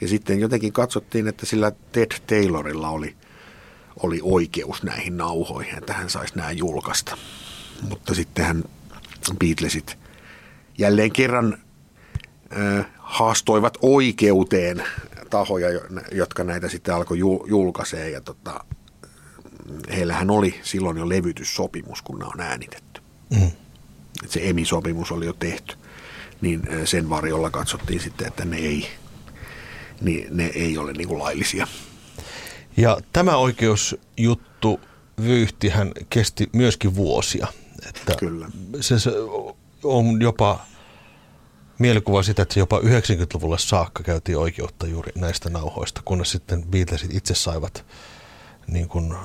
Ja 0.02 0.08
sitten 0.08 0.39
jotenkin 0.39 0.74
katsottiin, 0.74 1.28
että 1.28 1.46
sillä 1.46 1.72
Ted 1.91 2.12
Taylorilla 2.28 2.89
oli– 2.89 3.15
oli 4.03 4.19
oikeus 4.23 4.83
näihin 4.83 5.17
nauhoihin, 5.17 5.77
että 5.77 5.93
hän 5.93 6.10
saisi 6.10 6.36
nämä 6.36 6.51
julkaista. 6.51 7.17
Mutta 7.89 8.13
sitten 8.13 8.45
hän 8.45 8.63
Beatlesit 9.39 9.97
jälleen 10.77 11.12
kerran 11.12 11.57
äh, 12.57 12.86
haastoivat 12.97 13.77
oikeuteen 13.81 14.83
tahoja, 15.29 15.67
jotka 16.12 16.43
näitä 16.43 16.69
sitten 16.69 16.95
alkoi 16.95 17.19
julkaisee 17.47 18.10
ja 18.10 18.21
tota, 18.21 18.63
heillähän 19.95 20.29
oli 20.29 20.60
silloin 20.63 20.97
jo 20.97 21.10
levytyssopimus, 21.10 22.01
kun 22.01 22.19
nämä 22.19 22.31
on 22.33 22.41
äänitetty. 22.41 23.01
Mm. 23.29 23.51
Et 24.23 24.31
se 24.31 24.39
emisopimus 24.43 25.12
oli 25.12 25.25
jo 25.25 25.33
tehty, 25.33 25.75
niin 26.41 26.62
sen 26.86 27.10
varjolla 27.10 27.49
katsottiin 27.49 27.99
sitten, 27.99 28.27
että 28.27 28.45
ne 28.45 28.57
ei, 28.57 28.89
niin 30.01 30.27
ne 30.31 30.45
ei 30.45 30.77
ole 30.77 30.93
niin 30.93 31.07
kuin 31.07 31.19
laillisia. 31.19 31.67
Ja 32.78 32.98
tämä 33.13 33.38
oikeusjuttu 33.38 34.80
vyyhtihän 35.24 35.92
kesti 36.10 36.50
myöskin 36.54 36.96
vuosia. 36.96 37.48
Että 37.88 38.16
Kyllä. 38.20 38.50
Se, 38.82 39.00
se 39.00 39.12
on 39.84 40.22
jopa 40.22 40.60
mielikuva 41.80 42.24
sitä, 42.24 42.42
että 42.42 42.60
jopa 42.60 42.80
90-luvulle 42.80 43.58
saakka 43.60 44.04
käytiin 44.04 44.38
oikeutta 44.38 44.88
juuri 44.88 45.12
näistä 45.16 45.50
nauhoista, 45.50 46.02
kunnes 46.06 46.32
sitten 46.32 46.63
Beatlesit 46.63 47.13
itse 47.13 47.36
saivat 47.36 47.86
niin 48.68 48.88
kuin, 48.88 49.16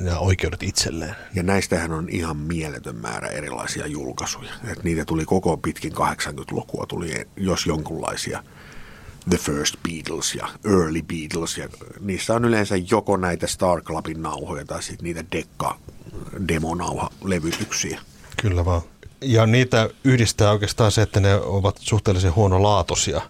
nämä 0.00 0.18
oikeudet 0.18 0.62
itselleen. 0.62 1.16
Ja 1.34 1.42
näistähän 1.42 1.92
on 1.92 2.08
ihan 2.08 2.36
mieletön 2.36 2.96
määrä 2.96 3.28
erilaisia 3.28 3.86
julkaisuja. 3.86 4.52
Et 4.72 4.84
niitä 4.84 5.04
tuli 5.04 5.24
koko 5.24 5.56
pitkin 5.56 5.92
80-lukua, 5.92 6.86
tuli 6.86 7.26
jos 7.36 7.66
jonkunlaisia– 7.66 8.42
The 9.30 9.38
First 9.38 9.76
Beatles 9.88 10.34
ja 10.34 10.48
Early 10.64 11.02
Beatles. 11.02 11.58
Ja 11.58 11.68
niissä 12.00 12.34
on 12.34 12.44
yleensä 12.44 12.74
joko 12.90 13.16
näitä 13.16 13.46
Star 13.46 13.82
Clubin 13.82 14.22
nauhoja 14.22 14.64
tai 14.64 14.82
sitten 14.82 15.04
niitä 15.04 15.24
dekka 15.32 15.78
demonauha-levytyksiä. 16.48 18.00
Kyllä 18.42 18.64
vaan. 18.64 18.82
Ja 19.20 19.46
niitä 19.46 19.90
yhdistää 20.04 20.50
oikeastaan 20.50 20.92
se, 20.92 21.02
että 21.02 21.20
ne 21.20 21.34
ovat 21.34 21.76
suhteellisen 21.78 22.34
huonolaatuisia. 22.34 23.20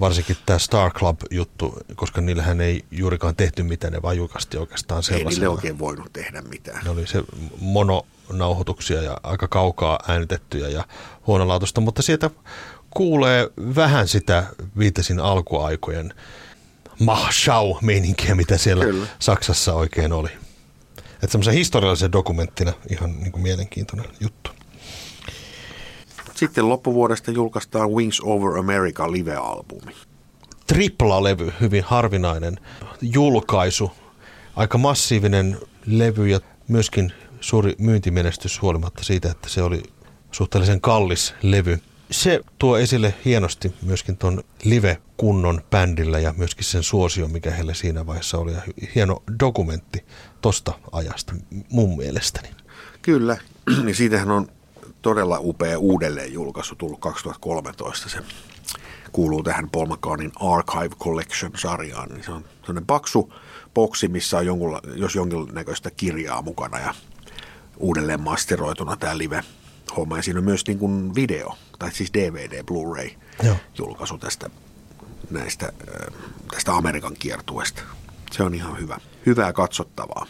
varsinkin 0.00 0.36
tämä 0.46 0.58
Star 0.58 0.92
Club-juttu, 0.92 1.74
koska 1.96 2.20
niillähän 2.20 2.60
ei 2.60 2.84
juurikaan 2.90 3.36
tehty 3.36 3.62
mitään, 3.62 3.92
ne 3.92 4.02
vaan 4.02 4.16
julkaistiin 4.16 4.60
oikeastaan 4.60 5.02
sellaisella. 5.02 5.30
Ei 5.30 5.34
niille 5.34 5.48
oikein 5.48 5.78
voinut 5.78 6.12
tehdä 6.12 6.42
mitään. 6.42 6.84
Ne 6.84 6.90
oli 6.90 7.06
se 7.06 7.22
mononauhoituksia 7.60 9.02
ja 9.02 9.16
aika 9.22 9.48
kaukaa 9.48 10.00
äänitettyjä 10.08 10.68
ja 10.68 10.84
huonolaatusta, 11.26 11.80
mutta 11.80 12.02
sieltä 12.02 12.30
kuulee 12.90 13.50
vähän 13.74 14.08
sitä 14.08 14.44
viitesin 14.78 15.20
alkuaikojen 15.20 16.14
mahshau-meininkiä, 17.00 18.34
mitä 18.34 18.58
siellä 18.58 18.84
Kyllä. 18.84 19.06
Saksassa 19.18 19.74
oikein 19.74 20.12
oli. 20.12 20.30
Että 21.14 21.32
semmoisen 21.32 21.54
historiallisen 21.54 22.12
dokumenttina 22.12 22.72
ihan 22.90 23.20
niin 23.20 23.32
kuin 23.32 23.42
mielenkiintoinen 23.42 24.06
juttu. 24.20 24.50
Sitten 26.34 26.68
loppuvuodesta 26.68 27.30
julkaistaan 27.30 27.90
Wings 27.90 28.20
Over 28.24 28.58
America 28.58 29.12
live-albumi. 29.12 29.92
Tripla-levy, 30.66 31.52
hyvin 31.60 31.84
harvinainen 31.84 32.58
julkaisu. 33.02 33.92
Aika 34.56 34.78
massiivinen 34.78 35.58
levy 35.86 36.28
ja 36.28 36.40
myöskin 36.68 37.12
suuri 37.40 37.74
myyntimenestys 37.78 38.62
huolimatta 38.62 39.04
siitä, 39.04 39.30
että 39.30 39.48
se 39.48 39.62
oli 39.62 39.82
suhteellisen 40.32 40.80
kallis 40.80 41.34
levy. 41.42 41.78
Se 42.10 42.40
tuo 42.58 42.78
esille 42.78 43.14
hienosti 43.24 43.74
myöskin 43.82 44.16
tuon 44.16 44.42
live-kunnon 44.64 45.62
bändillä 45.70 46.18
ja 46.18 46.34
myöskin 46.36 46.64
sen 46.64 46.82
suosio, 46.82 47.28
mikä 47.28 47.50
heille 47.50 47.74
siinä 47.74 48.06
vaiheessa 48.06 48.38
oli. 48.38 48.52
Ja 48.52 48.62
hieno 48.94 49.22
dokumentti 49.40 50.04
tosta 50.40 50.72
ajasta 50.92 51.34
mun 51.70 51.96
mielestäni. 51.96 52.48
Kyllä, 53.02 53.36
niin 53.84 53.94
siitähän 53.94 54.30
on 54.30 54.48
todella 55.02 55.38
upea 55.40 55.78
uudelleen 55.78 56.32
julkaisu 56.32 56.74
tullut 56.74 57.00
2013. 57.00 58.08
Se 58.08 58.18
kuuluu 59.12 59.42
tähän 59.42 59.70
Paul 59.70 59.86
McCartneyn 59.86 60.32
Archive 60.40 60.94
Collection-sarjaan. 60.96 62.08
Niin 62.08 62.24
se 62.24 62.32
on 62.32 62.44
sellainen 62.60 62.86
paksu 62.86 63.32
boksi, 63.74 64.08
missä 64.08 64.38
on 64.38 64.46
jonkunla, 64.46 64.80
jos 64.94 65.14
jonkinnäköistä 65.14 65.90
kirjaa 65.90 66.42
mukana 66.42 66.78
ja 66.78 66.94
uudelleen 67.76 68.20
masteroituna 68.20 68.96
tämä 68.96 69.18
live 69.18 69.44
homma. 69.96 70.16
Ja 70.16 70.22
siinä 70.22 70.38
on 70.38 70.44
myös 70.44 70.66
niin 70.66 70.78
kuin 70.78 71.14
video, 71.14 71.56
tai 71.80 71.92
siis 71.92 72.10
DVD, 72.14 72.62
Blu-ray 72.62 73.10
Joo. 73.42 73.56
julkaisu 73.78 74.18
tästä, 74.18 74.50
näistä, 75.30 75.72
tästä 76.50 76.72
Amerikan 76.72 77.14
kiertueesta. 77.18 77.82
Se 78.32 78.42
on 78.42 78.54
ihan 78.54 78.80
hyvä. 78.80 78.98
Hyvää 79.26 79.52
katsottavaa. 79.52 80.26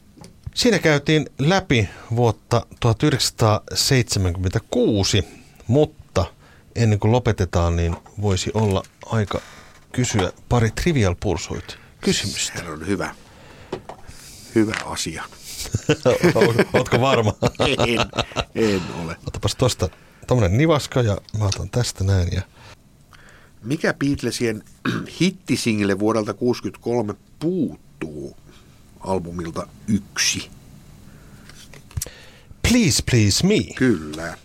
Siinä 0.54 0.78
käytiin 0.78 1.26
läpi 1.38 1.88
vuotta 2.16 2.66
1976, 2.80 5.24
mutta 5.66 6.26
ennen 6.74 6.98
kuin 6.98 7.12
lopetetaan, 7.12 7.76
niin 7.76 7.96
voisi 8.20 8.50
olla 8.54 8.82
aika 9.06 9.40
kysyä 9.92 10.32
pari 10.48 10.70
Trivial 10.70 11.14
Pursuit 11.20 11.78
kysymystä. 12.00 12.58
Se 12.58 12.68
on 12.68 12.86
hyvä. 12.86 13.14
Hyvä 14.54 14.74
asia. 14.84 15.24
Ootko 16.74 17.00
varma? 17.00 17.34
en, 17.68 17.78
en 18.54 18.82
ole. 19.04 19.16
Otapas 19.26 19.56
tuosta 19.56 19.88
tuommoinen 20.26 20.58
nivaska 20.58 21.02
ja 21.02 21.18
mä 21.38 21.44
otan 21.44 21.70
tästä 21.70 22.04
näin. 22.04 22.28
Ja... 22.32 22.42
Mikä 23.62 23.94
Beatlesien 23.94 24.62
hittisingle 25.20 25.98
vuodelta 25.98 26.34
1963 26.34 27.14
puuttuu 27.38 28.36
albumilta 29.00 29.66
yksi? 29.88 30.50
Please, 32.68 33.02
please 33.10 33.46
me. 33.46 33.74
Kyllä. 33.74 34.36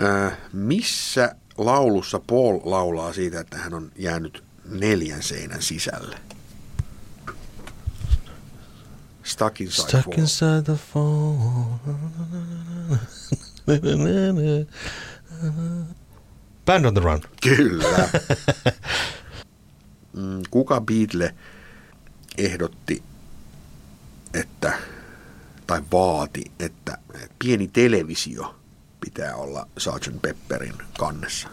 Äh, 0.00 0.38
missä 0.52 1.34
laulussa 1.58 2.20
Paul 2.20 2.60
laulaa 2.64 3.12
siitä, 3.12 3.40
että 3.40 3.56
hän 3.56 3.74
on 3.74 3.92
jäänyt 3.96 4.44
neljän 4.64 5.22
seinän 5.22 5.62
sisälle? 5.62 6.27
Stuck 9.28 9.60
inside 9.60 9.88
Stuck 9.88 10.04
fall. 10.04 10.18
inside 10.18 10.62
the 10.64 10.74
fall. 10.92 11.34
Band 16.66 16.84
on 16.84 16.94
the 16.94 17.00
run. 17.02 17.20
Kyllä. 17.42 18.08
Mm, 20.12 20.42
kuka 20.50 20.80
Beatle 20.80 21.34
ehdotti, 22.38 23.02
että, 24.34 24.78
tai 25.66 25.82
vaati, 25.92 26.44
että 26.58 26.98
pieni 27.38 27.68
televisio 27.68 28.56
pitää 29.00 29.36
olla 29.36 29.68
Sgt. 29.78 30.22
Pepperin 30.22 30.74
kannessa? 30.98 31.48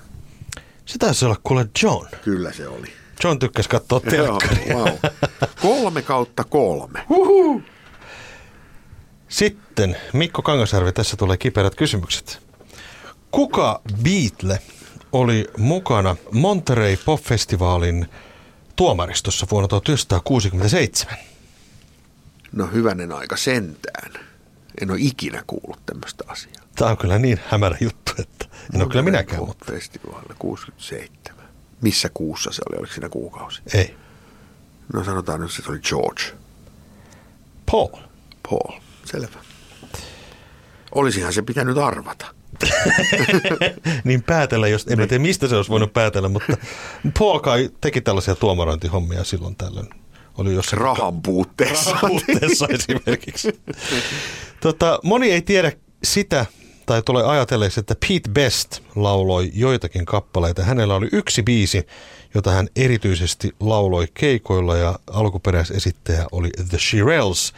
Se 0.86 0.97
taisi 0.97 1.26
olla 1.26 1.39
kuule 1.43 1.69
John. 1.84 2.07
Kyllä 2.23 2.53
se 2.53 2.67
oli. 2.67 2.93
John 3.24 3.39
tykkäsi 3.39 3.70
katsoa 3.70 3.99
telkkaria. 3.99 4.76
wow. 4.76 4.88
Kolme 5.61 6.01
kautta 6.01 6.43
kolme. 6.43 7.03
Uhuh. 7.09 7.61
Sitten 9.28 9.97
Mikko 10.13 10.41
Kangasarvi, 10.41 10.91
tässä 10.91 11.18
tulee 11.18 11.38
kiperät 11.38 11.76
kysymykset. 11.76 12.39
Kuka 13.32 13.82
Beatle 14.03 14.59
oli 15.11 15.47
mukana 15.57 16.16
Monterey 16.32 16.97
Pop-festivaalin 16.97 18.05
tuomaristossa 18.76 19.47
vuonna 19.51 19.68
1967? 19.68 21.16
No 22.51 22.68
hyvänen 22.68 23.11
aika 23.11 23.38
sentään. 23.38 24.11
En 24.82 24.91
ole 24.91 24.99
ikinä 25.01 25.43
kuullut 25.47 25.86
tämmöistä 25.86 26.24
asiaa. 26.28 26.63
Tämä 26.76 26.91
on 26.91 26.97
kyllä 26.97 27.20
niin 27.20 27.39
hämärä 27.47 27.78
juttu, 27.82 28.11
että 28.20 28.45
en 28.45 28.51
Monterey 28.72 28.82
ole 28.82 28.89
kyllä 28.89 29.03
minäkään. 29.03 29.45
Pop-festivaalilla 29.45 30.36
67. 30.39 31.34
Missä 31.82 32.09
kuussa 32.13 32.51
se 32.51 32.61
oli? 32.69 32.80
Oliko 32.80 32.93
siinä 32.93 33.09
kuukausi? 33.09 33.61
Ei. 33.73 33.95
No 34.93 35.03
sanotaan 35.03 35.39
nyt, 35.39 35.49
että 35.49 35.63
se 35.63 35.71
oli 35.71 35.80
George. 35.80 36.23
Paul. 37.71 38.01
Paul. 38.49 38.80
Selvä. 39.05 39.39
Olisihan 40.91 41.34
se 41.34 41.41
pitänyt 41.41 41.78
arvata. 41.78 42.26
niin 44.03 44.23
päätellä, 44.23 44.67
jos 44.67 44.86
en 44.89 44.97
tiedä 44.97 45.19
mistä 45.19 45.47
se 45.47 45.55
olisi 45.55 45.69
voinut 45.71 45.93
päätellä, 45.93 46.30
mutta 46.30 46.57
Paul 47.19 47.39
kai 47.39 47.69
teki 47.82 48.01
tällaisia 48.01 48.36
tuomarointihommia 48.36 49.23
silloin 49.23 49.55
tällöin. 49.55 49.89
Oli 50.38 50.53
jossain 50.53 50.82
rahan 50.82 51.21
puutteessa. 51.21 51.91
Rahan 51.91 52.09
puutteessa 52.09 52.67
esimerkiksi. 52.67 53.61
tota, 54.61 54.99
moni 55.03 55.32
ei 55.32 55.41
tiedä 55.41 55.71
sitä, 56.03 56.45
tai 56.86 57.01
tulee 57.05 57.23
ajatelleeksi, 57.23 57.79
että 57.79 57.95
Pete 58.07 58.29
Best 58.29 58.79
lauloi 58.95 59.51
joitakin 59.53 60.05
kappaleita. 60.05 60.63
Hänellä 60.63 60.95
oli 60.95 61.09
yksi 61.11 61.43
biisi, 61.43 61.88
jota 62.33 62.51
hän 62.51 62.67
erityisesti 62.75 63.55
lauloi 63.59 64.07
keikoilla 64.13 64.77
ja 64.77 64.99
alkuperäisesittäjä 65.11 66.25
oli 66.31 66.49
The 66.69 66.77
Shirelles– 66.79 67.53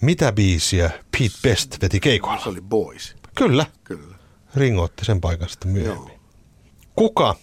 mitä 0.00 0.32
biisiä 0.32 0.90
Pete 1.12 1.34
Best 1.42 1.82
veti 1.82 2.00
keikoilla? 2.00 2.42
Se 2.42 2.48
oli 2.48 2.60
Boys. 2.60 3.16
Kyllä. 3.34 3.66
Kyllä. 3.84 4.16
Ringo 4.56 4.82
otti 4.82 5.04
sen 5.04 5.20
paikan 5.20 5.48
sitten 5.48 5.70
myöhemmin. 5.70 6.08
Joo. 6.08 6.20
Kuka 6.96 7.36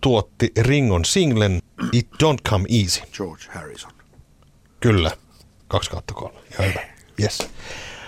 tuotti 0.00 0.52
Ringon 0.58 1.04
singlen 1.04 1.62
It 1.92 2.08
Don't 2.22 2.50
Come 2.50 2.64
Easy? 2.80 3.00
George 3.12 3.44
Harrison. 3.54 3.92
Kyllä. 4.80 5.10
2 5.68 5.90
kautta 5.90 6.14
3. 6.14 6.38
Ihan 6.52 6.68
hyvä. 6.68 6.80
Yes. 7.20 7.38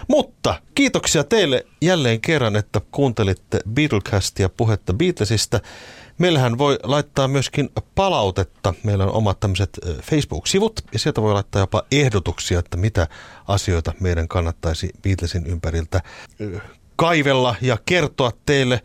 Mutta 0.09 0.61
kiitoksia 0.75 1.25
teille 1.25 1.67
jälleen 1.83 2.21
kerran, 2.21 2.57
että 2.57 2.81
kuuntelitte 2.91 3.61
Beatlecastia 3.75 4.49
puhetta 4.49 4.93
Beatlesista. 4.93 5.61
Meillähän 6.19 6.59
voi 6.59 6.79
laittaa 6.83 7.29
myöskin 7.29 7.71
palautetta. 7.95 8.75
Meillä 8.83 9.05
on 9.05 9.13
omat 9.13 9.41
tämmöiset 9.41 9.79
Facebook-sivut 10.03 10.81
ja 10.93 10.99
sieltä 10.99 11.23
voi 11.23 11.33
laittaa 11.33 11.63
jopa 11.63 11.83
ehdotuksia, 11.93 12.59
että 12.59 12.77
mitä 12.77 13.09
asioita 13.49 13.93
meidän 14.01 14.29
kannattaisi 14.29 14.91
Beatlesin 15.03 15.47
ympäriltä 15.47 16.01
kaivella 16.97 17.55
ja 17.61 17.79
kertoa 17.87 18.33
teille. 18.47 18.83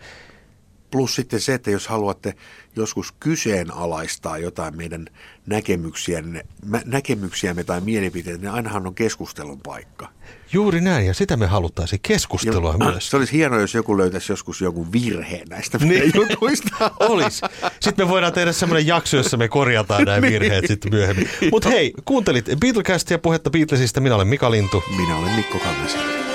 Plus 0.91 1.15
sitten 1.15 1.39
se, 1.39 1.53
että 1.53 1.71
jos 1.71 1.87
haluatte 1.87 2.33
joskus 2.75 3.13
kyseenalaistaa 3.19 4.37
jotain 4.37 4.77
meidän 4.77 5.07
näkemyksiämme, 5.45 6.45
näkemyksiämme 6.85 7.63
tai 7.63 7.81
mielipiteitä, 7.81 8.41
niin 8.41 8.51
ainahan 8.51 8.87
on 8.87 8.95
keskustelun 8.95 9.59
paikka. 9.59 10.09
Juuri 10.53 10.81
näin, 10.81 11.05
ja 11.05 11.13
sitä 11.13 11.37
me 11.37 11.45
haluttaisiin 11.45 11.99
keskustelua 12.01 12.71
ja, 12.71 12.77
myös. 12.77 13.09
Se 13.09 13.17
olisi 13.17 13.33
hienoa, 13.33 13.59
jos 13.59 13.73
joku 13.73 13.97
löytäisi 13.97 14.31
joskus 14.31 14.61
joku 14.61 14.91
virheen 14.91 15.47
näistä 15.49 15.77
niin. 15.77 16.11
jutuista. 16.15 16.91
olisi. 16.99 17.41
Sitten 17.79 18.05
me 18.05 18.09
voidaan 18.09 18.33
tehdä 18.33 18.51
semmoinen 18.51 18.87
jakso, 18.87 19.17
jossa 19.17 19.37
me 19.37 19.47
korjataan 19.47 20.03
nämä 20.03 20.19
niin. 20.21 20.33
virheet 20.33 20.67
sitten 20.67 20.91
myöhemmin. 20.91 21.29
Mutta 21.51 21.69
hei, 21.69 21.93
kuuntelit 22.05 22.45
Beatlecastia 22.59 23.19
puhetta 23.19 23.49
Beatlesista. 23.49 24.01
Minä 24.01 24.15
olen 24.15 24.27
Mika 24.27 24.51
Lintu. 24.51 24.83
Minä 24.97 25.17
olen 25.17 25.31
Mikko 25.31 25.59
Kangasella. 25.59 26.27